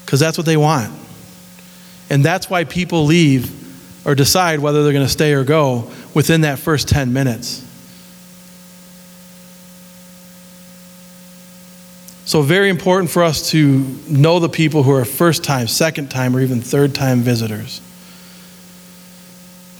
Cuz 0.06 0.20
that's 0.20 0.38
what 0.38 0.46
they 0.46 0.56
want. 0.56 0.92
And 2.10 2.24
that's 2.24 2.50
why 2.50 2.64
people 2.64 3.06
leave 3.06 3.50
or 4.04 4.14
decide 4.14 4.60
whether 4.60 4.82
they're 4.84 4.92
going 4.92 5.06
to 5.06 5.12
stay 5.12 5.32
or 5.32 5.44
go 5.44 5.90
within 6.12 6.42
that 6.42 6.58
first 6.58 6.88
10 6.88 7.12
minutes. 7.12 7.62
So, 12.26 12.40
very 12.40 12.70
important 12.70 13.10
for 13.10 13.22
us 13.22 13.50
to 13.50 13.86
know 14.08 14.40
the 14.40 14.48
people 14.48 14.82
who 14.82 14.92
are 14.92 15.04
first 15.04 15.44
time, 15.44 15.66
second 15.68 16.10
time, 16.10 16.34
or 16.34 16.40
even 16.40 16.62
third 16.62 16.94
time 16.94 17.20
visitors. 17.20 17.82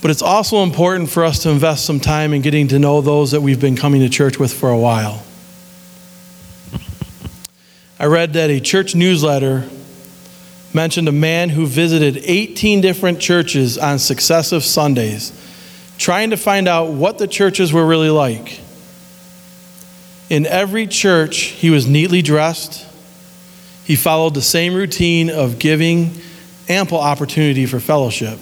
But 0.01 0.11
it's 0.11 0.21
also 0.21 0.61
important 0.61 1.09
for 1.09 1.23
us 1.25 1.39
to 1.39 1.49
invest 1.49 1.85
some 1.85 1.99
time 1.99 2.33
in 2.33 2.43
getting 2.43 2.67
to 2.67 2.77
know 2.77 3.01
those 3.01 3.31
that 3.31 3.41
we've 3.41 3.59
been 3.59 3.75
coming 3.75 4.01
to 4.01 4.09
church 4.09 4.37
with 4.37 4.53
for 4.53 4.69
a 4.69 4.77
while. 4.77 5.23
I 7.99 8.05
read 8.05 8.33
that 8.33 8.51
a 8.51 8.59
church 8.59 8.93
newsletter 8.93 9.67
mentioned 10.75 11.07
a 11.07 11.13
man 11.13 11.49
who 11.49 11.65
visited 11.65 12.17
18 12.17 12.81
different 12.81 13.19
churches 13.19 13.77
on 13.77 13.97
successive 13.97 14.63
Sundays, 14.63 15.31
trying 15.97 16.29
to 16.29 16.37
find 16.37 16.67
out 16.67 16.89
what 16.89 17.17
the 17.17 17.27
churches 17.27 17.73
were 17.73 17.85
really 17.85 18.09
like. 18.09 18.59
In 20.29 20.45
every 20.45 20.85
church, 20.85 21.37
he 21.37 21.69
was 21.69 21.87
neatly 21.87 22.21
dressed. 22.21 22.85
He 23.85 23.95
followed 23.95 24.33
the 24.33 24.41
same 24.41 24.75
routine 24.75 25.29
of 25.29 25.59
giving 25.59 26.11
ample 26.67 26.99
opportunity 26.99 27.65
for 27.65 27.79
fellowship. 27.79 28.37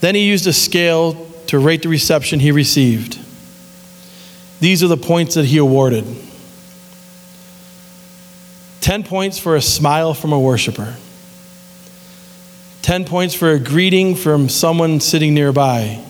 Then 0.00 0.14
he 0.14 0.28
used 0.28 0.46
a 0.46 0.52
scale 0.52 1.14
to 1.46 1.58
rate 1.58 1.82
the 1.82 1.88
reception 1.88 2.40
he 2.40 2.52
received. 2.52 3.18
These 4.60 4.82
are 4.82 4.88
the 4.88 4.96
points 4.96 5.34
that 5.36 5.46
he 5.46 5.58
awarded 5.58 6.04
10 8.82 9.04
points 9.04 9.38
for 9.38 9.54
a 9.54 9.62
smile 9.62 10.12
from 10.12 10.32
a 10.32 10.40
worshiper, 10.40 10.96
10 12.82 13.04
points 13.04 13.32
for 13.32 13.52
a 13.52 13.58
greeting 13.60 14.16
from 14.16 14.48
someone 14.48 14.98
sitting 14.98 15.34
nearby, 15.34 16.04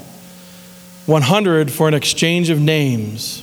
100 1.04 1.70
for 1.70 1.86
an 1.86 1.92
exchange 1.92 2.48
of 2.48 2.58
names, 2.58 3.42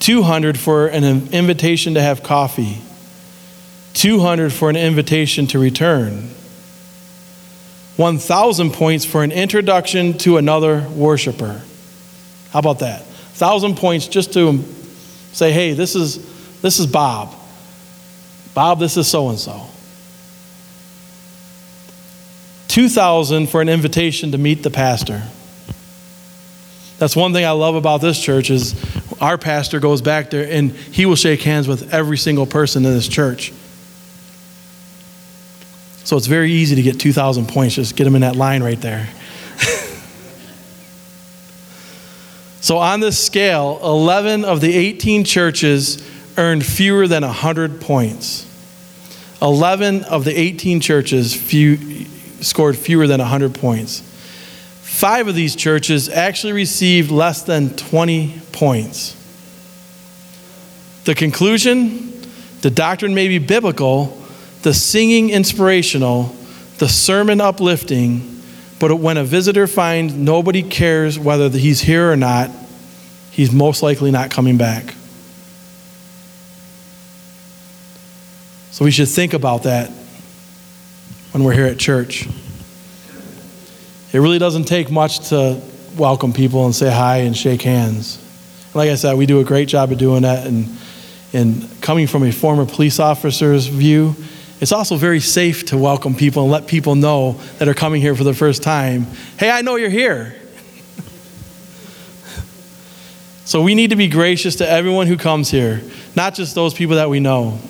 200 0.00 0.58
for 0.58 0.88
an 0.88 1.04
invitation 1.32 1.94
to 1.94 2.02
have 2.02 2.24
coffee, 2.24 2.78
200 3.92 4.52
for 4.52 4.68
an 4.68 4.74
invitation 4.74 5.46
to 5.46 5.60
return, 5.60 6.28
1,000 7.96 8.72
points 8.72 9.04
for 9.04 9.22
an 9.22 9.30
introduction 9.30 10.18
to 10.18 10.38
another 10.38 10.80
worshiper. 10.88 11.62
How 12.50 12.58
about 12.58 12.80
that? 12.80 13.02
1,000 13.02 13.76
points 13.76 14.08
just 14.08 14.32
to 14.32 14.64
say, 15.32 15.52
hey, 15.52 15.72
this 15.74 15.94
is, 15.94 16.60
this 16.60 16.80
is 16.80 16.88
Bob. 16.88 17.32
Bob, 18.54 18.78
this 18.78 18.96
is 18.96 19.08
so 19.08 19.28
and 19.28 19.38
so. 19.38 19.66
2,000 22.68 23.48
for 23.48 23.60
an 23.60 23.68
invitation 23.68 24.32
to 24.32 24.38
meet 24.38 24.62
the 24.62 24.70
pastor. 24.70 25.22
That's 26.98 27.16
one 27.16 27.32
thing 27.32 27.44
I 27.44 27.50
love 27.50 27.74
about 27.74 28.00
this 28.00 28.20
church 28.20 28.50
is 28.50 28.74
our 29.20 29.36
pastor 29.36 29.80
goes 29.80 30.00
back 30.00 30.30
there 30.30 30.50
and 30.50 30.70
he 30.70 31.06
will 31.06 31.16
shake 31.16 31.42
hands 31.42 31.68
with 31.68 31.92
every 31.92 32.16
single 32.16 32.46
person 32.46 32.84
in 32.84 32.92
this 32.92 33.08
church. 33.08 33.52
So 36.04 36.16
it's 36.16 36.26
very 36.26 36.52
easy 36.52 36.76
to 36.76 36.82
get 36.82 37.00
2,000 37.00 37.46
points. 37.46 37.74
Just 37.74 37.96
get 37.96 38.04
them 38.04 38.14
in 38.14 38.20
that 38.20 38.36
line 38.36 38.62
right 38.62 38.80
there. 38.80 39.08
so 42.60 42.78
on 42.78 43.00
this 43.00 43.18
scale, 43.18 43.80
11 43.82 44.44
of 44.44 44.60
the 44.60 44.72
18 44.72 45.24
churches 45.24 46.06
earned 46.36 46.64
fewer 46.64 47.06
than 47.06 47.22
100 47.22 47.80
points. 47.80 48.50
11 49.42 50.04
of 50.04 50.24
the 50.24 50.38
18 50.38 50.80
churches 50.80 51.34
few, 51.34 52.06
scored 52.40 52.76
fewer 52.76 53.06
than 53.06 53.20
100 53.20 53.54
points. 53.54 54.00
Five 54.80 55.28
of 55.28 55.34
these 55.34 55.56
churches 55.56 56.08
actually 56.08 56.52
received 56.52 57.10
less 57.10 57.42
than 57.42 57.76
20 57.76 58.40
points. 58.52 59.16
The 61.04 61.14
conclusion 61.14 62.12
the 62.62 62.70
doctrine 62.70 63.14
may 63.14 63.28
be 63.28 63.38
biblical, 63.38 64.18
the 64.62 64.72
singing 64.72 65.28
inspirational, 65.28 66.34
the 66.78 66.88
sermon 66.88 67.38
uplifting, 67.38 68.40
but 68.78 68.94
when 68.94 69.18
a 69.18 69.24
visitor 69.24 69.66
finds 69.66 70.14
nobody 70.14 70.62
cares 70.62 71.18
whether 71.18 71.50
he's 71.50 71.82
here 71.82 72.10
or 72.10 72.16
not, 72.16 72.50
he's 73.30 73.52
most 73.52 73.82
likely 73.82 74.10
not 74.10 74.30
coming 74.30 74.56
back. 74.56 74.94
So 78.74 78.84
we 78.84 78.90
should 78.90 79.06
think 79.06 79.34
about 79.34 79.62
that 79.62 79.88
when 81.30 81.44
we're 81.44 81.52
here 81.52 81.66
at 81.66 81.78
church. 81.78 82.26
It 84.12 84.18
really 84.18 84.40
doesn't 84.40 84.64
take 84.64 84.90
much 84.90 85.28
to 85.28 85.60
welcome 85.96 86.32
people 86.32 86.64
and 86.64 86.74
say 86.74 86.90
hi 86.90 87.18
and 87.18 87.36
shake 87.36 87.62
hands. 87.62 88.18
Like 88.74 88.90
I 88.90 88.96
said, 88.96 89.16
we 89.16 89.26
do 89.26 89.38
a 89.38 89.44
great 89.44 89.68
job 89.68 89.92
of 89.92 89.98
doing 89.98 90.22
that. 90.22 90.48
And, 90.48 90.76
and 91.32 91.68
coming 91.82 92.08
from 92.08 92.24
a 92.24 92.32
former 92.32 92.66
police 92.66 92.98
officer's 92.98 93.68
view, 93.68 94.16
it's 94.60 94.72
also 94.72 94.96
very 94.96 95.20
safe 95.20 95.66
to 95.66 95.78
welcome 95.78 96.16
people 96.16 96.42
and 96.42 96.50
let 96.50 96.66
people 96.66 96.96
know 96.96 97.34
that 97.60 97.68
are 97.68 97.74
coming 97.74 98.00
here 98.00 98.16
for 98.16 98.24
the 98.24 98.34
first 98.34 98.64
time 98.64 99.06
hey, 99.38 99.52
I 99.52 99.62
know 99.62 99.76
you're 99.76 99.88
here. 99.88 100.34
so 103.44 103.62
we 103.62 103.76
need 103.76 103.90
to 103.90 103.96
be 103.96 104.08
gracious 104.08 104.56
to 104.56 104.68
everyone 104.68 105.06
who 105.06 105.16
comes 105.16 105.48
here, 105.48 105.80
not 106.16 106.34
just 106.34 106.56
those 106.56 106.74
people 106.74 106.96
that 106.96 107.08
we 107.08 107.20
know. 107.20 107.60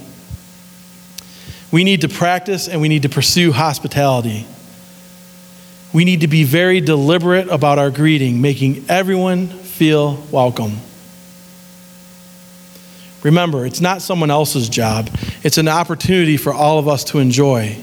We 1.74 1.82
need 1.82 2.02
to 2.02 2.08
practice 2.08 2.68
and 2.68 2.80
we 2.80 2.86
need 2.86 3.02
to 3.02 3.08
pursue 3.08 3.50
hospitality. 3.50 4.46
We 5.92 6.04
need 6.04 6.20
to 6.20 6.28
be 6.28 6.44
very 6.44 6.80
deliberate 6.80 7.48
about 7.48 7.80
our 7.80 7.90
greeting, 7.90 8.40
making 8.40 8.84
everyone 8.88 9.48
feel 9.48 10.22
welcome. 10.30 10.76
Remember, 13.24 13.66
it's 13.66 13.80
not 13.80 14.02
someone 14.02 14.30
else's 14.30 14.68
job, 14.68 15.10
it's 15.42 15.58
an 15.58 15.66
opportunity 15.66 16.36
for 16.36 16.54
all 16.54 16.78
of 16.78 16.86
us 16.86 17.02
to 17.06 17.18
enjoy. 17.18 17.76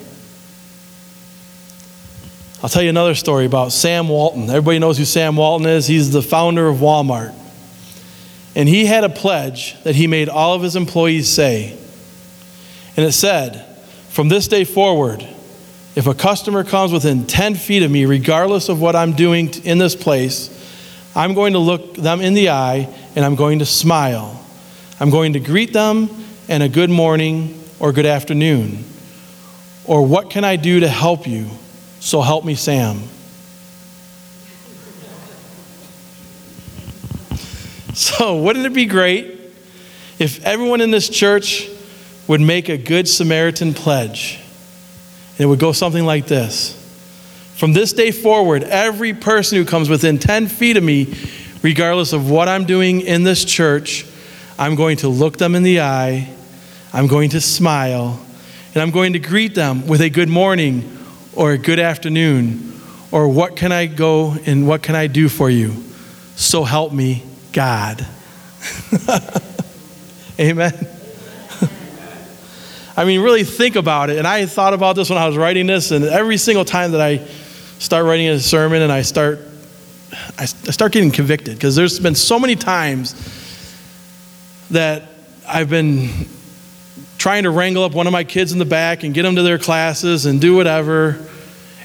I'll 2.63 2.69
tell 2.69 2.84
you 2.84 2.89
another 2.91 3.13
story 3.13 3.45
about 3.45 3.73
Sam 3.73 4.08
Walton. 4.08 4.43
Everybody 4.43 4.80
knows 4.80 4.99
who 4.99 5.04
Sam 5.04 5.36
Walton 5.36 5.67
is. 5.67 5.86
He's 5.86 6.13
the 6.13 6.21
founder 6.21 6.65
of 6.65 6.77
Walmart. 6.77 7.36
And 8.56 8.69
he 8.69 8.86
had 8.86 9.04
a 9.04 9.10
pledge 9.10 9.84
that 9.84 9.95
he 9.95 10.08
made 10.08 10.30
all 10.30 10.54
of 10.54 10.62
his 10.62 10.77
employees 10.77 11.27
say. 11.27 11.77
And 12.95 13.06
it 13.06 13.12
said, 13.12 13.67
From 14.12 14.28
this 14.28 14.50
day 14.50 14.65
forward, 14.65 15.26
if 15.95 16.06
a 16.06 16.13
customer 16.13 16.65
comes 16.65 16.91
within 16.91 17.26
10 17.26 17.56
feet 17.56 17.82
of 17.82 17.89
me, 17.89 18.04
regardless 18.04 18.67
of 18.67 18.82
what 18.82 18.93
I'm 18.93 19.13
doing 19.13 19.50
in 19.63 19.78
this 19.78 19.95
place, 19.95 20.50
I'm 21.15 21.34
going 21.34 21.54
to 21.54 21.60
look 21.60 21.95
them 21.95 22.19
in 22.19 22.34
the 22.34 22.50
eye 22.50 22.93
and 23.15 23.24
I'm 23.24 23.36
going 23.36 23.60
to 23.60 23.65
smile. 23.65 24.45
I'm 25.00 25.12
going 25.12 25.32
to 25.34 25.39
greet 25.39 25.71
them 25.71 26.10
and 26.50 26.62
a 26.62 26.67
good 26.67 26.89
morning 26.89 27.63
or 27.80 27.93
good 27.93 28.06
afternoon. 28.06 28.84
Or 29.86 30.06
what 30.06 30.30
can 30.30 30.43
I 30.43 30.58
do 30.58 30.82
to 30.82 30.89
help 30.89 31.26
you? 31.26 31.47
So 32.02 32.19
help 32.21 32.43
me, 32.43 32.56
Sam. 32.56 33.00
So, 37.93 38.38
wouldn't 38.38 38.65
it 38.65 38.74
be 38.74 38.86
great 38.86 39.38
if 40.17 40.43
everyone 40.45 40.80
in 40.80 40.91
this 40.91 41.10
church 41.10 41.67
would 42.31 42.39
make 42.39 42.69
a 42.69 42.77
Good 42.77 43.09
Samaritan 43.09 43.73
pledge? 43.73 44.39
And 45.31 45.41
it 45.41 45.45
would 45.47 45.59
go 45.59 45.73
something 45.73 46.05
like 46.05 46.27
this 46.27 46.77
From 47.57 47.73
this 47.73 47.91
day 47.91 48.11
forward, 48.11 48.63
every 48.63 49.13
person 49.13 49.57
who 49.57 49.65
comes 49.65 49.89
within 49.89 50.17
10 50.17 50.47
feet 50.47 50.77
of 50.77 50.83
me, 50.83 51.13
regardless 51.61 52.13
of 52.13 52.29
what 52.29 52.47
I'm 52.47 52.63
doing 52.63 53.01
in 53.01 53.23
this 53.23 53.43
church, 53.43 54.05
I'm 54.57 54.75
going 54.75 54.95
to 54.97 55.09
look 55.09 55.39
them 55.39 55.55
in 55.55 55.63
the 55.63 55.81
eye, 55.81 56.29
I'm 56.93 57.07
going 57.07 57.31
to 57.31 57.41
smile, 57.41 58.25
and 58.73 58.81
I'm 58.81 58.91
going 58.91 59.11
to 59.11 59.19
greet 59.19 59.53
them 59.53 59.85
with 59.85 59.99
a 59.99 60.09
good 60.09 60.29
morning 60.29 60.99
or 61.33 61.51
a 61.51 61.57
good 61.57 61.79
afternoon 61.79 62.79
or 63.11 63.27
what 63.27 63.57
can 63.57 63.73
I 63.73 63.87
go 63.87 64.37
and 64.45 64.65
what 64.65 64.81
can 64.81 64.95
I 64.95 65.07
do 65.07 65.27
for 65.27 65.49
you? 65.49 65.73
So 66.37 66.63
help 66.63 66.93
me, 66.93 67.25
God. 67.51 68.07
Amen. 70.39 71.00
I 72.95 73.06
mean, 73.06 73.21
really 73.21 73.43
think 73.43 73.75
about 73.75 74.10
it. 74.10 74.17
And 74.17 74.27
I 74.27 74.45
thought 74.45 74.73
about 74.73 74.95
this 74.95 75.10
when 75.10 75.17
I 75.17 75.27
was 75.27 75.38
writing 75.38 75.67
this, 75.67 75.91
and 75.91 76.04
every 76.04 76.38
single 76.38 76.65
time 76.65 76.91
that 76.91 77.01
I 77.01 77.17
start 77.80 78.06
writing 78.06 78.27
a 78.27 78.39
sermon 78.39 78.82
and 78.82 78.91
I 78.91 79.01
start, 79.01 79.39
I 80.38 80.45
start 80.45 80.91
getting 80.91 81.12
convicted 81.12 81.56
because 81.56 81.75
there's 81.75 81.99
been 81.99 82.15
so 82.15 82.38
many 82.38 82.56
times 82.56 83.15
that 84.71 85.04
I've 85.47 85.70
been 85.70 86.09
trying 87.18 87.43
to 87.43 87.49
wrangle 87.49 87.84
up 87.84 87.93
one 87.93 88.07
of 88.07 88.13
my 88.13 88.24
kids 88.24 88.51
in 88.51 88.59
the 88.59 88.65
back 88.65 89.03
and 89.03 89.13
get 89.13 89.24
them 89.24 89.36
to 89.36 89.43
their 89.43 89.59
classes 89.59 90.26
and 90.26 90.41
do 90.41 90.55
whatever, 90.55 91.18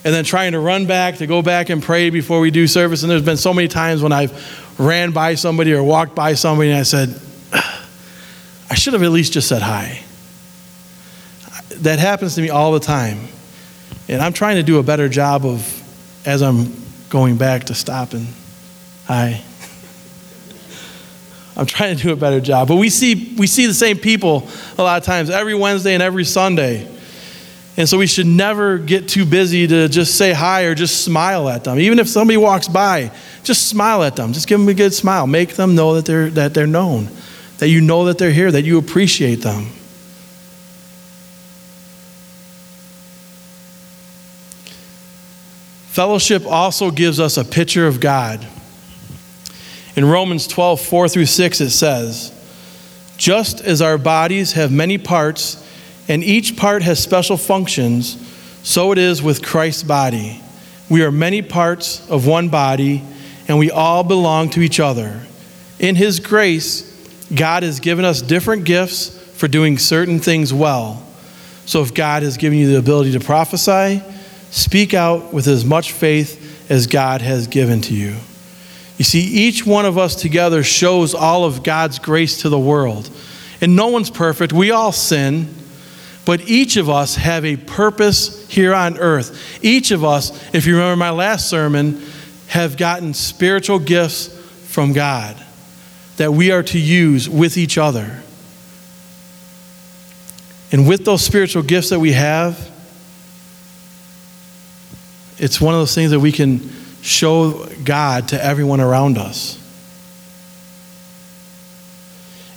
and 0.05 0.15
then 0.15 0.25
trying 0.25 0.53
to 0.53 0.61
run 0.61 0.87
back 0.87 1.17
to 1.17 1.27
go 1.27 1.43
back 1.43 1.69
and 1.69 1.83
pray 1.83 2.11
before 2.11 2.41
we 2.41 2.51
do 2.51 2.67
service. 2.67 3.03
And 3.03 3.11
there's 3.11 3.23
been 3.23 3.37
so 3.37 3.53
many 3.53 3.69
times 3.69 4.03
when 4.03 4.13
I've 4.13 4.79
ran 4.79 5.13
by 5.13 5.35
somebody 5.35 5.73
or 5.73 5.83
walked 5.83 6.15
by 6.15 6.35
somebody 6.35 6.71
and 6.71 6.79
I 6.79 6.85
said, 6.85 7.21
I 8.69 8.75
should 8.75 8.93
have 8.93 9.03
at 9.03 9.11
least 9.11 9.33
just 9.33 9.49
said 9.49 9.63
hi. 9.63 10.03
That 11.83 11.99
happens 11.99 12.37
to 12.37 12.43
me 12.43 12.51
all 12.51 12.73
the 12.73 12.81
time. 12.81 13.19
And 14.09 14.23
I'm 14.23 14.33
trying 14.33 14.57
to 14.57 14.63
do 14.63 14.79
a 14.79 14.83
better 14.83 15.09
job 15.09 15.45
of, 15.45 16.27
as 16.27 16.43
I'm 16.43 16.73
going 17.09 17.37
back, 17.37 17.65
to 17.65 17.75
stop 17.75 18.13
and 18.13 18.29
hi. 19.07 19.43
I'm 21.57 21.67
trying 21.67 21.97
to 21.97 22.03
do 22.03 22.13
a 22.13 22.17
better 22.17 22.41
job. 22.41 22.69
But 22.69 22.77
we 22.77 22.89
see, 22.89 23.35
we 23.37 23.47
see 23.47 23.67
the 23.67 23.75
same 23.75 23.99
people 23.99 24.49
a 24.79 24.83
lot 24.83 24.99
of 24.99 25.05
times 25.05 25.31
every 25.31 25.55
Wednesday 25.55 25.95
and 25.95 26.03
every 26.03 26.25
Sunday. 26.25 26.93
And 27.79 27.89
so 27.89 27.99
we 27.99 28.07
should 28.07 28.27
never 28.27 28.79
get 28.79 29.09
too 29.09 29.27
busy 29.27 29.67
to 29.67 29.89
just 29.89 30.17
say 30.17 30.33
hi 30.33 30.63
or 30.63 30.75
just 30.75 31.05
smile 31.05 31.49
at 31.49 31.65
them. 31.65 31.79
Even 31.79 31.99
if 31.99 32.09
somebody 32.09 32.39
walks 32.39 32.69
by, 32.69 33.11
just 33.43 33.69
smile 33.69 34.03
at 34.03 34.17
them. 34.17 34.33
Just 34.33 34.49
give 34.49 34.59
them 34.59 34.69
a 34.69 34.75
good 34.75 34.95
smile. 34.95 35.27
Make 35.27 35.57
them 35.57 35.75
know 35.75 35.95
that 35.95 36.07
they're, 36.07 36.31
that 36.31 36.55
they're 36.55 36.67
known, 36.67 37.09
that 37.59 37.69
you 37.69 37.83
know 37.83 38.07
that 38.07 38.17
they're 38.17 38.31
here, 38.31 38.51
that 38.51 38.63
you 38.63 38.79
appreciate 38.79 39.37
them. 39.37 39.67
Fellowship 45.97 46.45
also 46.45 46.91
gives 46.91 47.19
us 47.19 47.39
a 47.39 47.45
picture 47.45 47.87
of 47.87 48.01
God. 48.01 48.47
In 49.97 50.05
Romans 50.05 50.47
12, 50.47 50.79
4 50.79 51.09
through 51.09 51.25
6, 51.25 51.61
it 51.63 51.71
says, 51.71 52.35
Just 53.17 53.63
as 53.63 53.81
our 53.81 53.97
bodies 53.97 54.53
have 54.53 54.71
many 54.71 54.99
parts, 54.99 55.67
and 56.07 56.23
each 56.23 56.55
part 56.55 56.83
has 56.83 57.03
special 57.03 57.39
functions, 57.39 58.19
so 58.63 58.93
it 58.93 58.99
is 58.99 59.23
with 59.23 59.43
Christ's 59.43 59.85
body. 59.85 60.43
We 60.91 61.03
are 61.03 61.11
many 61.11 61.41
parts 61.41 62.07
of 62.11 62.27
one 62.27 62.51
body, 62.51 63.03
and 63.49 63.59
we 63.59 63.71
all 63.71 64.05
belong 64.05 64.51
to 64.51 64.61
each 64.61 64.79
other. 64.79 65.23
In 65.79 65.95
His 65.95 66.21
grace, 66.21 66.93
God 67.35 67.63
has 67.63 67.81
given 67.81 68.05
us 68.05 68.21
different 68.21 68.67
gifts 68.67 69.19
for 69.39 69.49
doing 69.49 69.79
certain 69.79 70.19
things 70.19 70.53
well. 70.53 71.03
So 71.65 71.81
if 71.81 71.95
God 71.95 72.23
has 72.23 72.37
given 72.37 72.59
you 72.59 72.67
the 72.67 72.79
ability 72.79 73.13
to 73.13 73.21
prophesy, 73.21 74.03
speak 74.57 74.95
out 74.95 75.35
with 75.35 75.47
as 75.47 75.65
much 75.65 75.93
faith 75.93 76.71
as 76.71 76.87
God 76.87 77.21
has 77.21 77.47
given 77.47 77.83
to 77.83 77.95
you. 77.95 78.17
You 78.97 79.05
see, 79.05 79.21
each 79.21 79.67
one 79.67 79.85
of 79.85 79.99
us 79.99 80.15
together 80.15 80.63
shows 80.63 81.15
all 81.15 81.45
of 81.45 81.63
God's 81.63 81.99
grace 81.99 82.41
to 82.41 82.49
the 82.49 82.59
world. 82.59 83.11
And 83.61 83.77
no 83.77 83.89
one's 83.89 84.09
perfect. 84.09 84.55
We 84.55 84.71
all 84.71 84.93
sin. 84.93 85.55
But 86.25 86.49
each 86.49 86.77
of 86.77 86.89
us 86.89 87.17
have 87.17 87.45
a 87.45 87.57
purpose 87.57 88.49
here 88.49 88.75
on 88.75 88.99
earth. 88.99 89.63
Each 89.63 89.91
of 89.91 90.03
us, 90.03 90.33
if 90.55 90.67
you 90.67 90.75
remember 90.75 90.97
my 90.97 91.11
last 91.11 91.51
sermon, 91.51 92.03
have 92.49 92.79
gotten 92.79 93.13
spiritual 93.13 93.79
gifts 93.79 94.29
from 94.69 94.95
God 94.95 95.37
that 96.17 96.33
we 96.33 96.51
are 96.51 96.63
to 96.63 96.79
use 96.79 97.29
with 97.29 97.59
each 97.59 97.77
other. 97.77 98.23
And 100.73 100.89
with 100.89 101.05
those 101.05 101.23
spiritual 101.23 101.63
gifts 101.63 101.91
that 101.91 102.01
we 102.01 102.13
have, 102.13 102.71
it's 105.39 105.61
one 105.61 105.75
of 105.75 105.81
those 105.81 105.95
things 105.95 106.11
that 106.11 106.21
we 106.21 106.33
can 106.33 106.71
show 107.03 107.67
God 107.85 108.29
to 108.29 108.43
everyone 108.43 108.81
around 108.81 109.19
us. 109.19 109.63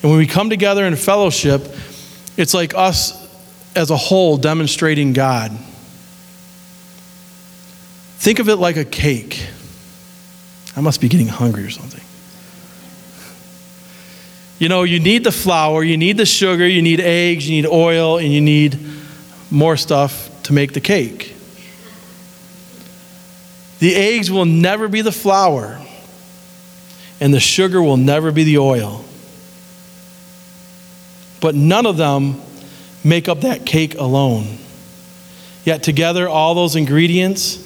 And 0.02 0.10
when 0.10 0.18
we 0.18 0.28
come 0.28 0.50
together 0.50 0.86
in 0.86 0.96
fellowship, 0.96 1.62
it's 2.38 2.54
like 2.54 2.74
us 2.74 3.28
as 3.76 3.92
a 3.92 3.98
whole 3.98 4.38
demonstrating 4.38 5.14
God. 5.14 5.52
Think 8.18 8.40
of 8.40 8.50
it 8.50 8.56
like 8.56 8.78
a 8.78 8.86
cake. 8.86 9.48
I 10.76 10.82
must 10.82 11.02
be 11.02 11.10
getting 11.10 11.28
hungry 11.28 11.64
or 11.64 11.70
something. 11.70 12.04
You 14.60 14.68
know, 14.68 14.84
you 14.84 15.00
need 15.00 15.24
the 15.24 15.32
flour, 15.32 15.84
you 15.84 15.96
need 15.96 16.18
the 16.18 16.26
sugar, 16.26 16.68
you 16.68 16.82
need 16.82 17.00
eggs, 17.00 17.50
you 17.50 17.62
need 17.62 17.68
oil, 17.68 18.18
and 18.18 18.32
you 18.32 18.42
need 18.42 18.78
more 19.50 19.78
stuff 19.78 20.30
to 20.44 20.54
make 20.54 20.74
the 20.74 20.82
cake. 20.82 21.34
The 23.80 23.96
eggs 23.96 24.30
will 24.30 24.46
never 24.46 24.88
be 24.88 25.02
the 25.02 25.12
flour, 25.12 25.80
and 27.20 27.34
the 27.34 27.40
sugar 27.40 27.82
will 27.82 27.98
never 27.98 28.32
be 28.32 28.44
the 28.44 28.58
oil. 28.58 29.06
But 31.42 31.56
none 31.56 31.86
of 31.86 31.96
them 31.98 32.42
make 33.04 33.30
up 33.30 33.42
that 33.42 33.66
cake 33.66 33.96
alone. 33.96 34.58
Yet 35.64 35.84
together, 35.84 36.28
all 36.28 36.56
those 36.56 36.76
ingredients 36.76 37.66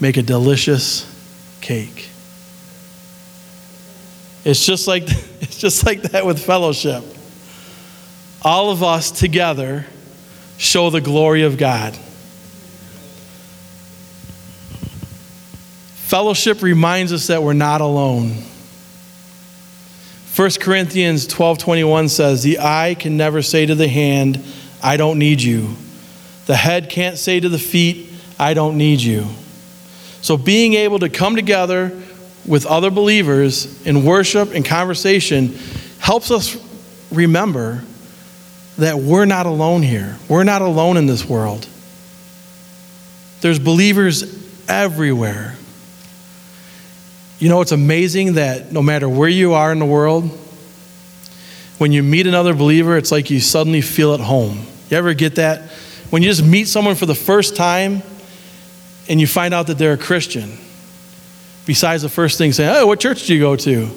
make 0.00 0.16
a 0.16 0.22
delicious 0.22 1.04
cake. 1.60 2.08
It's 4.44 4.64
just 4.64 4.86
like, 4.86 5.02
it's 5.40 5.58
just 5.58 5.84
like 5.84 6.02
that 6.02 6.24
with 6.24 6.44
fellowship. 6.44 7.04
All 8.42 8.70
of 8.70 8.82
us 8.84 9.10
together 9.10 9.86
show 10.56 10.90
the 10.90 11.00
glory 11.00 11.42
of 11.42 11.58
God. 11.58 11.98
Fellowship 16.08 16.62
reminds 16.62 17.12
us 17.12 17.26
that 17.26 17.42
we're 17.42 17.52
not 17.52 17.82
alone. 17.82 18.32
1 20.34 20.58
Corinthians 20.58 21.26
12:21 21.26 22.08
says, 22.08 22.42
"The 22.42 22.60
eye 22.60 22.96
can 22.98 23.18
never 23.18 23.42
say 23.42 23.66
to 23.66 23.74
the 23.74 23.88
hand, 23.88 24.42
I 24.82 24.96
don't 24.96 25.18
need 25.18 25.42
you. 25.42 25.76
The 26.46 26.56
head 26.56 26.88
can't 26.88 27.18
say 27.18 27.40
to 27.40 27.48
the 27.50 27.58
feet, 27.58 28.10
I 28.38 28.54
don't 28.54 28.78
need 28.78 29.02
you." 29.02 29.26
So 30.22 30.38
being 30.38 30.72
able 30.72 30.98
to 31.00 31.10
come 31.10 31.36
together 31.36 31.92
with 32.46 32.64
other 32.64 32.90
believers 32.90 33.68
in 33.84 34.02
worship 34.02 34.54
and 34.54 34.64
conversation 34.64 35.58
helps 35.98 36.30
us 36.30 36.56
remember 37.12 37.84
that 38.78 38.98
we're 38.98 39.26
not 39.26 39.44
alone 39.44 39.82
here. 39.82 40.16
We're 40.26 40.44
not 40.44 40.62
alone 40.62 40.96
in 40.96 41.04
this 41.04 41.28
world. 41.28 41.66
There's 43.42 43.58
believers 43.58 44.24
everywhere. 44.70 45.57
You 47.38 47.48
know, 47.48 47.60
it's 47.60 47.72
amazing 47.72 48.34
that 48.34 48.72
no 48.72 48.82
matter 48.82 49.08
where 49.08 49.28
you 49.28 49.54
are 49.54 49.70
in 49.70 49.78
the 49.78 49.86
world, 49.86 50.24
when 51.78 51.92
you 51.92 52.02
meet 52.02 52.26
another 52.26 52.54
believer, 52.54 52.96
it's 52.96 53.12
like 53.12 53.30
you 53.30 53.38
suddenly 53.38 53.80
feel 53.80 54.12
at 54.12 54.20
home. 54.20 54.66
You 54.90 54.96
ever 54.96 55.14
get 55.14 55.36
that? 55.36 55.70
When 56.10 56.22
you 56.22 56.28
just 56.28 56.44
meet 56.44 56.66
someone 56.66 56.96
for 56.96 57.06
the 57.06 57.14
first 57.14 57.54
time 57.54 58.02
and 59.08 59.20
you 59.20 59.26
find 59.26 59.54
out 59.54 59.68
that 59.68 59.78
they're 59.78 59.92
a 59.92 59.98
Christian, 59.98 60.58
besides 61.66 62.02
the 62.02 62.08
first 62.08 62.38
thing 62.38 62.52
saying, 62.52 62.74
Oh, 62.76 62.86
what 62.86 62.98
church 62.98 63.26
do 63.26 63.34
you 63.34 63.40
go 63.40 63.54
to? 63.56 63.88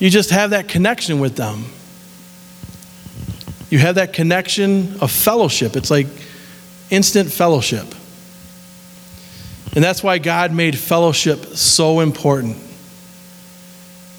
You 0.00 0.10
just 0.10 0.30
have 0.30 0.50
that 0.50 0.66
connection 0.66 1.20
with 1.20 1.36
them. 1.36 1.64
You 3.70 3.78
have 3.78 3.94
that 3.96 4.12
connection 4.12 4.98
of 5.00 5.12
fellowship. 5.12 5.76
It's 5.76 5.90
like 5.90 6.08
instant 6.90 7.30
fellowship. 7.30 7.94
And 9.74 9.84
that's 9.84 10.02
why 10.02 10.18
God 10.18 10.52
made 10.52 10.76
fellowship 10.76 11.44
so 11.56 12.00
important. 12.00 12.56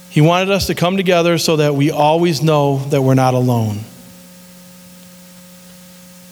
He 0.09 0.21
wanted 0.21 0.49
us 0.49 0.67
to 0.67 0.75
come 0.75 0.97
together 0.97 1.37
so 1.37 1.57
that 1.57 1.75
we 1.75 1.91
always 1.91 2.41
know 2.41 2.79
that 2.89 3.01
we're 3.01 3.15
not 3.15 3.33
alone. 3.33 3.79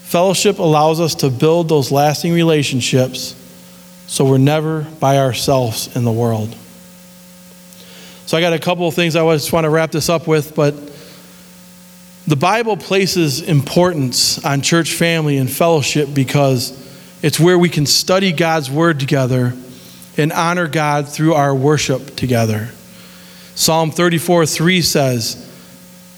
Fellowship 0.04 0.60
allows 0.60 1.00
us 1.00 1.16
to 1.16 1.30
build 1.30 1.70
those 1.70 1.92
lasting 1.92 2.34
relationships 2.34 3.36
so 4.08 4.26
we're 4.26 4.38
never 4.40 4.82
by 5.00 5.18
ourselves 5.18 5.96
in 5.96 6.04
the 6.04 6.12
world. 6.12 6.56
So, 8.26 8.38
I 8.38 8.42
got 8.42 8.54
a 8.54 8.60
couple 8.60 8.88
of 8.88 8.94
things 8.94 9.16
I 9.16 9.34
just 9.34 9.54
want 9.54 9.66
to 9.66 9.70
wrap 9.70 9.92
this 9.92 10.10
up 10.10 10.28
with, 10.28 10.56
but 10.56 10.76
the 12.28 12.36
Bible 12.36 12.78
places 12.78 13.42
importance 13.42 14.44
on 14.44 14.62
church 14.62 14.94
family 14.94 15.38
and 15.38 15.50
fellowship 15.50 16.10
because 16.14 16.79
it's 17.22 17.40
where 17.40 17.58
we 17.58 17.70
can 17.70 17.86
study 17.86 18.32
God's 18.32 18.70
Word 18.72 19.00
together 19.00 19.54
and 20.18 20.32
honor 20.32 20.68
God 20.68 21.08
through 21.08 21.34
our 21.34 21.54
worship 21.54 22.16
together. 22.16 22.70
Psalm 23.56 23.92
34 23.92 24.46
3 24.46 24.82
says, 24.82 25.50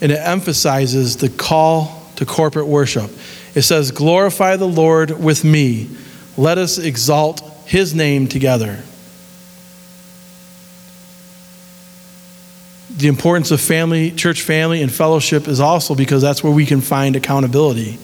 and 0.01 0.11
it 0.11 0.19
emphasizes 0.19 1.17
the 1.17 1.29
call 1.29 2.03
to 2.15 2.25
corporate 2.25 2.65
worship. 2.65 3.09
It 3.53 3.61
says, 3.61 3.91
Glorify 3.91 4.55
the 4.55 4.67
Lord 4.67 5.11
with 5.11 5.43
me. 5.43 5.89
Let 6.37 6.57
us 6.57 6.79
exalt 6.79 7.41
his 7.65 7.93
name 7.93 8.27
together. 8.27 8.79
The 12.97 13.07
importance 13.07 13.51
of 13.51 13.61
family, 13.61 14.11
church 14.11 14.41
family, 14.41 14.81
and 14.81 14.91
fellowship 14.91 15.47
is 15.47 15.59
also 15.59 15.95
because 15.95 16.21
that's 16.21 16.43
where 16.43 16.53
we 16.53 16.65
can 16.65 16.81
find 16.81 17.15
accountability. 17.15 17.97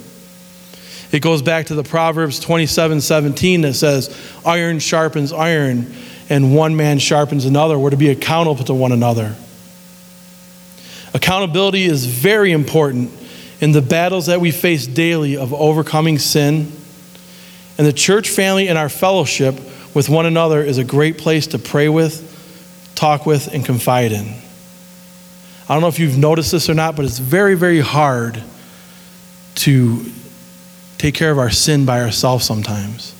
It 1.11 1.21
goes 1.21 1.41
back 1.41 1.67
to 1.67 1.75
the 1.75 1.83
Proverbs 1.83 2.39
27 2.39 3.01
17 3.01 3.61
that 3.61 3.73
says, 3.73 4.15
Iron 4.45 4.79
sharpens 4.79 5.31
iron, 5.31 5.93
and 6.29 6.55
one 6.55 6.75
man 6.75 6.99
sharpens 6.99 7.45
another. 7.45 7.79
We're 7.79 7.91
to 7.91 7.97
be 7.97 8.09
accountable 8.09 8.65
to 8.65 8.73
one 8.73 8.91
another. 8.91 9.35
Accountability 11.13 11.85
is 11.85 12.05
very 12.05 12.51
important 12.51 13.11
in 13.59 13.71
the 13.71 13.81
battles 13.81 14.27
that 14.27 14.41
we 14.41 14.51
face 14.51 14.85
daily 14.85 15.37
of 15.37 15.53
overcoming 15.53 16.19
sin. 16.19 16.71
And 17.77 17.87
the 17.87 17.93
church 17.93 18.29
family 18.29 18.67
and 18.67 18.77
our 18.77 18.89
fellowship 18.89 19.55
with 19.93 20.09
one 20.09 20.25
another 20.25 20.61
is 20.61 20.77
a 20.77 20.83
great 20.83 21.17
place 21.17 21.47
to 21.47 21.59
pray 21.59 21.89
with, 21.89 22.91
talk 22.95 23.25
with, 23.25 23.53
and 23.53 23.65
confide 23.65 24.11
in. 24.11 24.27
I 25.69 25.73
don't 25.73 25.81
know 25.81 25.87
if 25.87 25.99
you've 25.99 26.17
noticed 26.17 26.51
this 26.51 26.69
or 26.69 26.73
not, 26.73 26.95
but 26.95 27.05
it's 27.05 27.19
very, 27.19 27.55
very 27.55 27.79
hard 27.79 28.41
to 29.55 30.05
take 30.97 31.15
care 31.15 31.31
of 31.31 31.39
our 31.39 31.49
sin 31.49 31.85
by 31.85 32.01
ourselves 32.01 32.45
sometimes. 32.45 33.13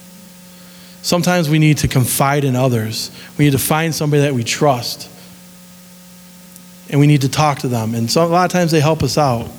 Sometimes 1.02 1.50
we 1.50 1.60
need 1.60 1.78
to 1.80 1.88
confide 1.88 2.44
in 2.44 2.56
others. 2.56 3.12
We 3.38 3.46
need 3.46 3.52
to 3.52 3.60
find 3.60 3.94
somebody 3.94 4.24
that 4.24 4.34
we 4.34 4.44
trust. 4.44 5.10
And 6.90 7.00
we 7.00 7.08
need 7.08 7.22
to 7.22 7.30
talk 7.30 7.60
to 7.60 7.68
them. 7.68 7.96
And 7.96 8.10
so, 8.10 8.26
a 8.26 8.28
lot 8.28 8.46
of 8.46 8.52
times 8.52 8.72
they 8.72 8.80
help 8.80 9.04
us 9.04 9.18
out. 9.18 9.50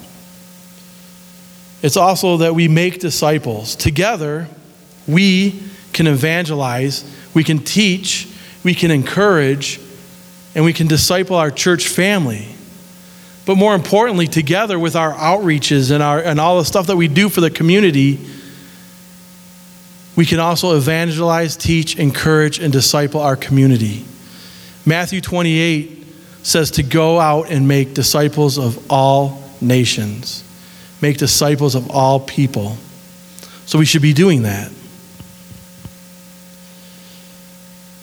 It's 1.83 1.97
also 1.97 2.39
that 2.39 2.55
we 2.55 2.69
make 2.69 2.99
disciples. 2.99 3.77
Together, 3.77 4.49
we 5.07 5.63
can 5.93 6.07
evangelize, 6.07 7.05
we 7.35 7.45
can 7.45 7.61
teach, 7.61 8.29
we 8.65 8.75
can 8.75 8.91
encourage, 8.91 9.81
and 10.55 10.65
we 10.65 10.73
can 10.73 10.87
disciple 10.87 11.37
our 11.37 11.51
church 11.51 11.89
family. 11.89 12.49
But 13.49 13.57
more 13.57 13.75
importantly, 13.75 14.27
together 14.27 14.79
with 14.79 14.95
our 14.95 15.11
outreaches 15.15 15.91
and, 15.91 16.03
our, 16.03 16.21
and 16.21 16.39
all 16.39 16.59
the 16.59 16.67
stuff 16.67 16.89
that 16.89 16.99
we 16.99 17.09
do 17.09 17.31
for 17.31 17.41
the 17.41 17.49
community, 17.49 18.21
we 20.17 20.27
can 20.27 20.39
also 20.39 20.77
evangelize, 20.77 21.57
teach, 21.57 21.99
encourage, 21.99 22.59
and 22.59 22.71
disciple 22.71 23.23
our 23.23 23.37
community. 23.37 24.05
Matthew 24.85 25.23
28 25.23 26.05
says 26.43 26.73
to 26.73 26.83
go 26.83 27.19
out 27.19 27.51
and 27.51 27.67
make 27.67 27.95
disciples 27.95 28.59
of 28.59 28.93
all 28.93 29.43
nations, 29.63 30.45
make 31.01 31.17
disciples 31.17 31.75
of 31.75 31.91
all 31.91 32.21
people. 32.21 32.77
So 33.65 33.79
we 33.79 33.87
should 33.87 34.03
be 34.03 34.13
doing 34.13 34.43
that. 34.43 34.71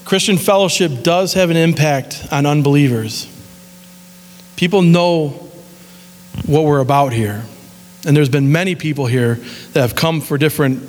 Christian 0.05 0.37
fellowship 0.39 1.03
does 1.03 1.35
have 1.35 1.51
an 1.51 1.57
impact 1.57 2.25
on 2.31 2.47
unbelievers. 2.47 3.27
People 4.55 4.81
know 4.81 5.29
what 6.45 6.63
we're 6.63 6.79
about 6.79 7.13
here. 7.13 7.43
And 8.05 8.15
there's 8.15 8.29
been 8.29 8.51
many 8.51 8.75
people 8.75 9.05
here 9.05 9.35
that 9.73 9.81
have 9.81 9.95
come 9.95 10.21
for 10.21 10.37
different 10.37 10.83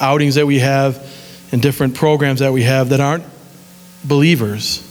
outings 0.00 0.34
that 0.34 0.46
we 0.46 0.58
have 0.58 1.08
and 1.52 1.62
different 1.62 1.94
programs 1.94 2.40
that 2.40 2.52
we 2.52 2.62
have 2.64 2.88
that 2.88 3.00
aren't 3.00 3.24
believers. 4.04 4.88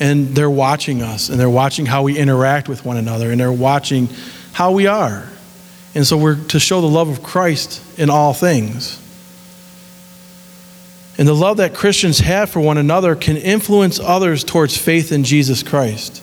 And 0.00 0.28
they're 0.28 0.50
watching 0.50 1.02
us 1.02 1.28
and 1.28 1.40
they're 1.40 1.50
watching 1.50 1.86
how 1.86 2.04
we 2.04 2.16
interact 2.16 2.68
with 2.68 2.84
one 2.84 2.96
another 2.96 3.32
and 3.32 3.40
they're 3.40 3.50
watching 3.50 4.08
how 4.52 4.72
we 4.72 4.86
are. 4.86 5.28
And 5.94 6.06
so 6.06 6.16
we're 6.16 6.36
to 6.46 6.60
show 6.60 6.80
the 6.80 6.88
love 6.88 7.08
of 7.08 7.22
Christ 7.22 7.82
in 7.98 8.08
all 8.08 8.32
things. 8.32 9.04
And 11.18 11.26
the 11.26 11.34
love 11.34 11.56
that 11.56 11.74
Christians 11.74 12.20
have 12.20 12.50
for 12.50 12.60
one 12.60 12.78
another 12.78 13.16
can 13.16 13.36
influence 13.36 13.98
others 13.98 14.44
towards 14.44 14.76
faith 14.76 15.10
in 15.10 15.24
Jesus 15.24 15.64
Christ. 15.64 16.22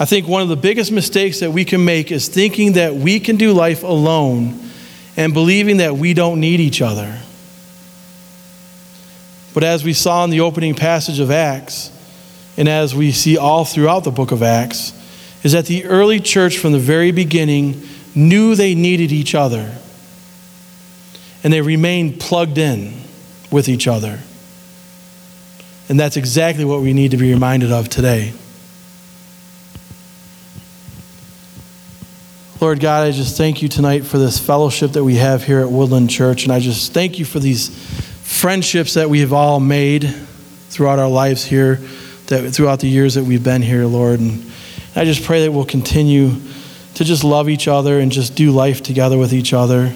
I 0.00 0.06
think 0.06 0.26
one 0.26 0.40
of 0.40 0.48
the 0.48 0.56
biggest 0.56 0.90
mistakes 0.90 1.40
that 1.40 1.52
we 1.52 1.66
can 1.66 1.84
make 1.84 2.10
is 2.10 2.26
thinking 2.26 2.72
that 2.72 2.94
we 2.94 3.20
can 3.20 3.36
do 3.36 3.52
life 3.52 3.82
alone 3.82 4.58
and 5.14 5.34
believing 5.34 5.76
that 5.76 5.94
we 5.94 6.14
don't 6.14 6.40
need 6.40 6.58
each 6.58 6.80
other. 6.80 7.20
But 9.52 9.62
as 9.62 9.84
we 9.84 9.92
saw 9.92 10.24
in 10.24 10.30
the 10.30 10.40
opening 10.40 10.74
passage 10.74 11.20
of 11.20 11.30
Acts, 11.30 11.92
and 12.56 12.66
as 12.66 12.94
we 12.94 13.12
see 13.12 13.36
all 13.36 13.66
throughout 13.66 14.04
the 14.04 14.10
book 14.10 14.32
of 14.32 14.42
Acts, 14.42 14.94
is 15.42 15.52
that 15.52 15.66
the 15.66 15.84
early 15.84 16.18
church 16.18 16.56
from 16.56 16.72
the 16.72 16.78
very 16.78 17.12
beginning 17.12 17.86
knew 18.14 18.54
they 18.54 18.74
needed 18.74 19.12
each 19.12 19.34
other. 19.34 19.76
And 21.44 21.52
they 21.52 21.60
remained 21.60 22.20
plugged 22.20 22.56
in 22.56 22.94
with 23.50 23.68
each 23.68 23.86
other. 23.86 24.20
And 25.90 26.00
that's 26.00 26.16
exactly 26.16 26.64
what 26.64 26.80
we 26.80 26.94
need 26.94 27.10
to 27.10 27.18
be 27.18 27.30
reminded 27.30 27.70
of 27.70 27.90
today. 27.90 28.32
Lord 32.60 32.78
God, 32.78 33.08
I 33.08 33.10
just 33.10 33.38
thank 33.38 33.62
you 33.62 33.70
tonight 33.70 34.04
for 34.04 34.18
this 34.18 34.38
fellowship 34.38 34.92
that 34.92 35.02
we 35.02 35.14
have 35.14 35.42
here 35.42 35.60
at 35.60 35.70
Woodland 35.70 36.10
Church. 36.10 36.44
And 36.44 36.52
I 36.52 36.60
just 36.60 36.92
thank 36.92 37.18
you 37.18 37.24
for 37.24 37.38
these 37.38 37.70
friendships 38.22 38.94
that 38.94 39.08
we 39.08 39.20
have 39.20 39.32
all 39.32 39.60
made 39.60 40.02
throughout 40.68 40.98
our 40.98 41.08
lives 41.08 41.42
here, 41.42 41.76
that 42.26 42.50
throughout 42.50 42.80
the 42.80 42.86
years 42.86 43.14
that 43.14 43.24
we've 43.24 43.42
been 43.42 43.62
here, 43.62 43.86
Lord. 43.86 44.20
And 44.20 44.44
I 44.94 45.06
just 45.06 45.24
pray 45.24 45.42
that 45.44 45.52
we'll 45.52 45.64
continue 45.64 46.34
to 46.96 47.04
just 47.04 47.24
love 47.24 47.48
each 47.48 47.66
other 47.66 47.98
and 47.98 48.12
just 48.12 48.34
do 48.34 48.50
life 48.50 48.82
together 48.82 49.16
with 49.16 49.32
each 49.32 49.54
other. 49.54 49.94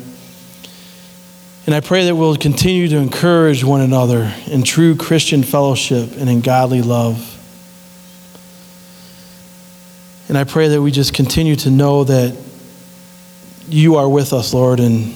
And 1.66 1.74
I 1.74 1.80
pray 1.80 2.06
that 2.06 2.16
we'll 2.16 2.36
continue 2.36 2.88
to 2.88 2.96
encourage 2.96 3.62
one 3.62 3.82
another 3.82 4.32
in 4.46 4.62
true 4.62 4.96
Christian 4.96 5.42
fellowship 5.42 6.16
and 6.16 6.30
in 6.30 6.40
godly 6.40 6.80
love. 6.80 7.30
And 10.30 10.38
I 10.38 10.44
pray 10.44 10.68
that 10.68 10.80
we 10.80 10.90
just 10.90 11.12
continue 11.12 11.56
to 11.56 11.70
know 11.70 12.04
that 12.04 12.34
you 13.68 13.96
are 13.96 14.08
with 14.08 14.32
us, 14.32 14.52
Lord, 14.52 14.80
and 14.80 15.14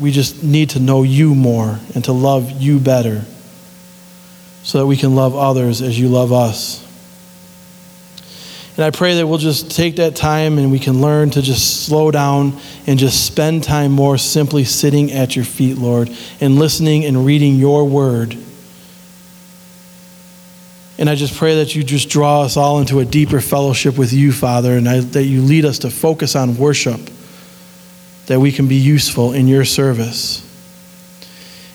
we 0.00 0.10
just 0.10 0.42
need 0.42 0.70
to 0.70 0.80
know 0.80 1.02
you 1.02 1.34
more 1.34 1.78
and 1.94 2.04
to 2.04 2.12
love 2.12 2.50
you 2.50 2.78
better 2.78 3.24
so 4.62 4.78
that 4.78 4.86
we 4.86 4.96
can 4.96 5.14
love 5.14 5.34
others 5.34 5.82
as 5.82 5.98
you 5.98 6.08
love 6.08 6.32
us. 6.32 6.84
And 8.76 8.84
I 8.84 8.90
pray 8.90 9.16
that 9.16 9.26
we'll 9.26 9.38
just 9.38 9.72
take 9.72 9.96
that 9.96 10.14
time 10.14 10.56
and 10.58 10.70
we 10.70 10.78
can 10.78 11.00
learn 11.00 11.30
to 11.30 11.42
just 11.42 11.86
slow 11.86 12.12
down 12.12 12.56
and 12.86 12.96
just 12.96 13.26
spend 13.26 13.64
time 13.64 13.90
more 13.90 14.16
simply 14.18 14.62
sitting 14.64 15.10
at 15.10 15.34
your 15.34 15.44
feet, 15.44 15.78
Lord, 15.78 16.10
and 16.40 16.60
listening 16.60 17.04
and 17.04 17.26
reading 17.26 17.56
your 17.56 17.84
word. 17.84 18.36
And 20.96 21.10
I 21.10 21.16
just 21.16 21.36
pray 21.36 21.56
that 21.56 21.74
you 21.74 21.82
just 21.82 22.08
draw 22.08 22.42
us 22.42 22.56
all 22.56 22.78
into 22.78 23.00
a 23.00 23.04
deeper 23.04 23.40
fellowship 23.40 23.98
with 23.98 24.12
you, 24.12 24.30
Father, 24.30 24.76
and 24.76 24.88
I, 24.88 25.00
that 25.00 25.24
you 25.24 25.42
lead 25.42 25.64
us 25.64 25.80
to 25.80 25.90
focus 25.90 26.36
on 26.36 26.56
worship 26.56 27.00
that 28.28 28.38
we 28.38 28.52
can 28.52 28.68
be 28.68 28.76
useful 28.76 29.32
in 29.32 29.48
your 29.48 29.64
service. 29.64 30.44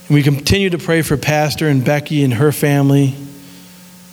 And 0.08 0.16
we 0.16 0.24
continue 0.24 0.70
to 0.70 0.78
pray 0.78 1.01
for 1.01 1.18
Pastor 1.18 1.68
and 1.68 1.84
Becky 1.84 2.24
and 2.24 2.34
her 2.36 2.51
family 2.51 3.16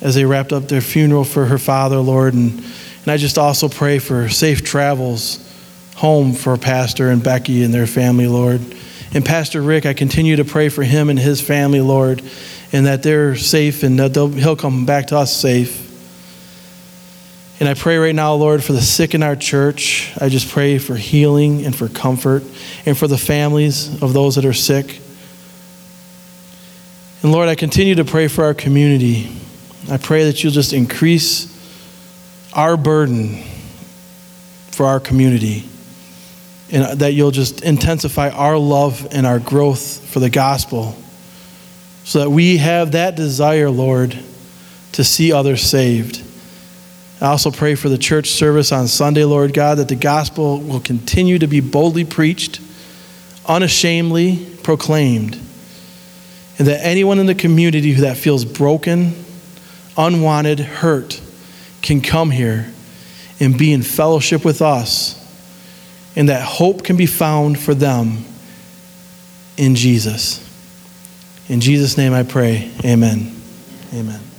as 0.01 0.15
they 0.15 0.25
wrapped 0.25 0.51
up 0.51 0.67
their 0.67 0.81
funeral 0.81 1.23
for 1.23 1.45
her 1.45 1.59
father, 1.59 1.97
Lord. 1.97 2.33
And, 2.33 2.51
and 2.51 3.07
I 3.07 3.17
just 3.17 3.37
also 3.37 3.69
pray 3.69 3.99
for 3.99 4.27
safe 4.27 4.63
travels 4.63 5.47
home 5.95 6.33
for 6.33 6.57
Pastor 6.57 7.11
and 7.11 7.23
Becky 7.23 7.63
and 7.63 7.71
their 7.71 7.85
family, 7.85 8.25
Lord. 8.25 8.59
And 9.13 9.23
Pastor 9.23 9.61
Rick, 9.61 9.85
I 9.85 9.93
continue 9.93 10.37
to 10.37 10.45
pray 10.45 10.69
for 10.69 10.81
him 10.81 11.09
and 11.09 11.19
his 11.19 11.39
family, 11.39 11.81
Lord, 11.81 12.23
and 12.73 12.87
that 12.87 13.03
they're 13.03 13.35
safe 13.35 13.83
and 13.83 13.99
that 13.99 14.15
he'll 14.15 14.55
come 14.55 14.87
back 14.87 15.07
to 15.07 15.17
us 15.17 15.35
safe. 15.35 15.90
And 17.61 17.69
I 17.69 17.75
pray 17.75 17.97
right 17.97 18.15
now, 18.15 18.33
Lord, 18.33 18.63
for 18.63 18.73
the 18.73 18.81
sick 18.81 19.13
in 19.13 19.21
our 19.21 19.35
church. 19.35 20.13
I 20.19 20.29
just 20.29 20.49
pray 20.49 20.79
for 20.79 20.95
healing 20.95 21.63
and 21.63 21.75
for 21.75 21.87
comfort 21.87 22.41
and 22.87 22.97
for 22.97 23.07
the 23.07 23.19
families 23.19 24.01
of 24.01 24.13
those 24.13 24.33
that 24.33 24.45
are 24.45 24.51
sick. 24.51 24.99
And 27.21 27.31
Lord, 27.31 27.49
I 27.49 27.53
continue 27.53 27.93
to 27.93 28.03
pray 28.03 28.29
for 28.29 28.45
our 28.45 28.55
community. 28.55 29.31
I 29.91 29.97
pray 29.97 30.23
that 30.23 30.43
you'll 30.43 30.51
just 30.51 30.73
increase 30.73 31.51
our 32.51 32.75
burden 32.77 33.43
for 34.71 34.87
our 34.87 34.99
community 34.99 35.63
and 36.71 36.99
that 36.99 37.13
you'll 37.13 37.29
just 37.29 37.61
intensify 37.61 38.31
our 38.31 38.57
love 38.57 39.07
and 39.11 39.27
our 39.27 39.37
growth 39.37 40.03
for 40.09 40.19
the 40.19 40.31
gospel 40.31 40.95
so 42.05 42.21
that 42.21 42.29
we 42.31 42.57
have 42.57 42.93
that 42.93 43.15
desire, 43.15 43.69
Lord, 43.69 44.17
to 44.93 45.03
see 45.03 45.31
others 45.31 45.61
saved. 45.61 46.23
I 47.21 47.27
also 47.27 47.51
pray 47.51 47.75
for 47.75 47.87
the 47.87 47.99
church 47.99 48.29
service 48.29 48.71
on 48.71 48.87
Sunday, 48.87 49.23
Lord 49.23 49.53
God, 49.53 49.77
that 49.77 49.87
the 49.87 49.95
gospel 49.95 50.59
will 50.59 50.79
continue 50.79 51.37
to 51.37 51.45
be 51.45 51.59
boldly 51.59 52.03
preached, 52.03 52.59
unashamedly 53.45 54.57
proclaimed, 54.63 55.35
and 56.57 56.67
that 56.67 56.83
anyone 56.83 57.19
in 57.19 57.27
the 57.27 57.35
community 57.35 57.91
who 57.91 58.01
that 58.01 58.17
feels 58.17 58.43
broken, 58.43 59.13
unwanted, 59.95 60.59
hurt 60.59 61.21
can 61.83 62.01
come 62.01 62.31
here 62.31 62.71
and 63.39 63.55
be 63.55 63.71
in 63.71 63.83
fellowship 63.83 64.43
with 64.43 64.63
us, 64.63 65.17
and 66.15 66.29
that 66.29 66.41
hope 66.41 66.83
can 66.83 66.97
be 66.97 67.05
found 67.05 67.59
for 67.59 67.75
them 67.75 68.25
in 69.57 69.75
Jesus. 69.75 70.47
In 71.47 71.61
Jesus' 71.61 71.97
name 71.97 72.13
I 72.13 72.23
pray. 72.23 72.71
Amen. 72.83 73.35
Amen. 73.93 74.30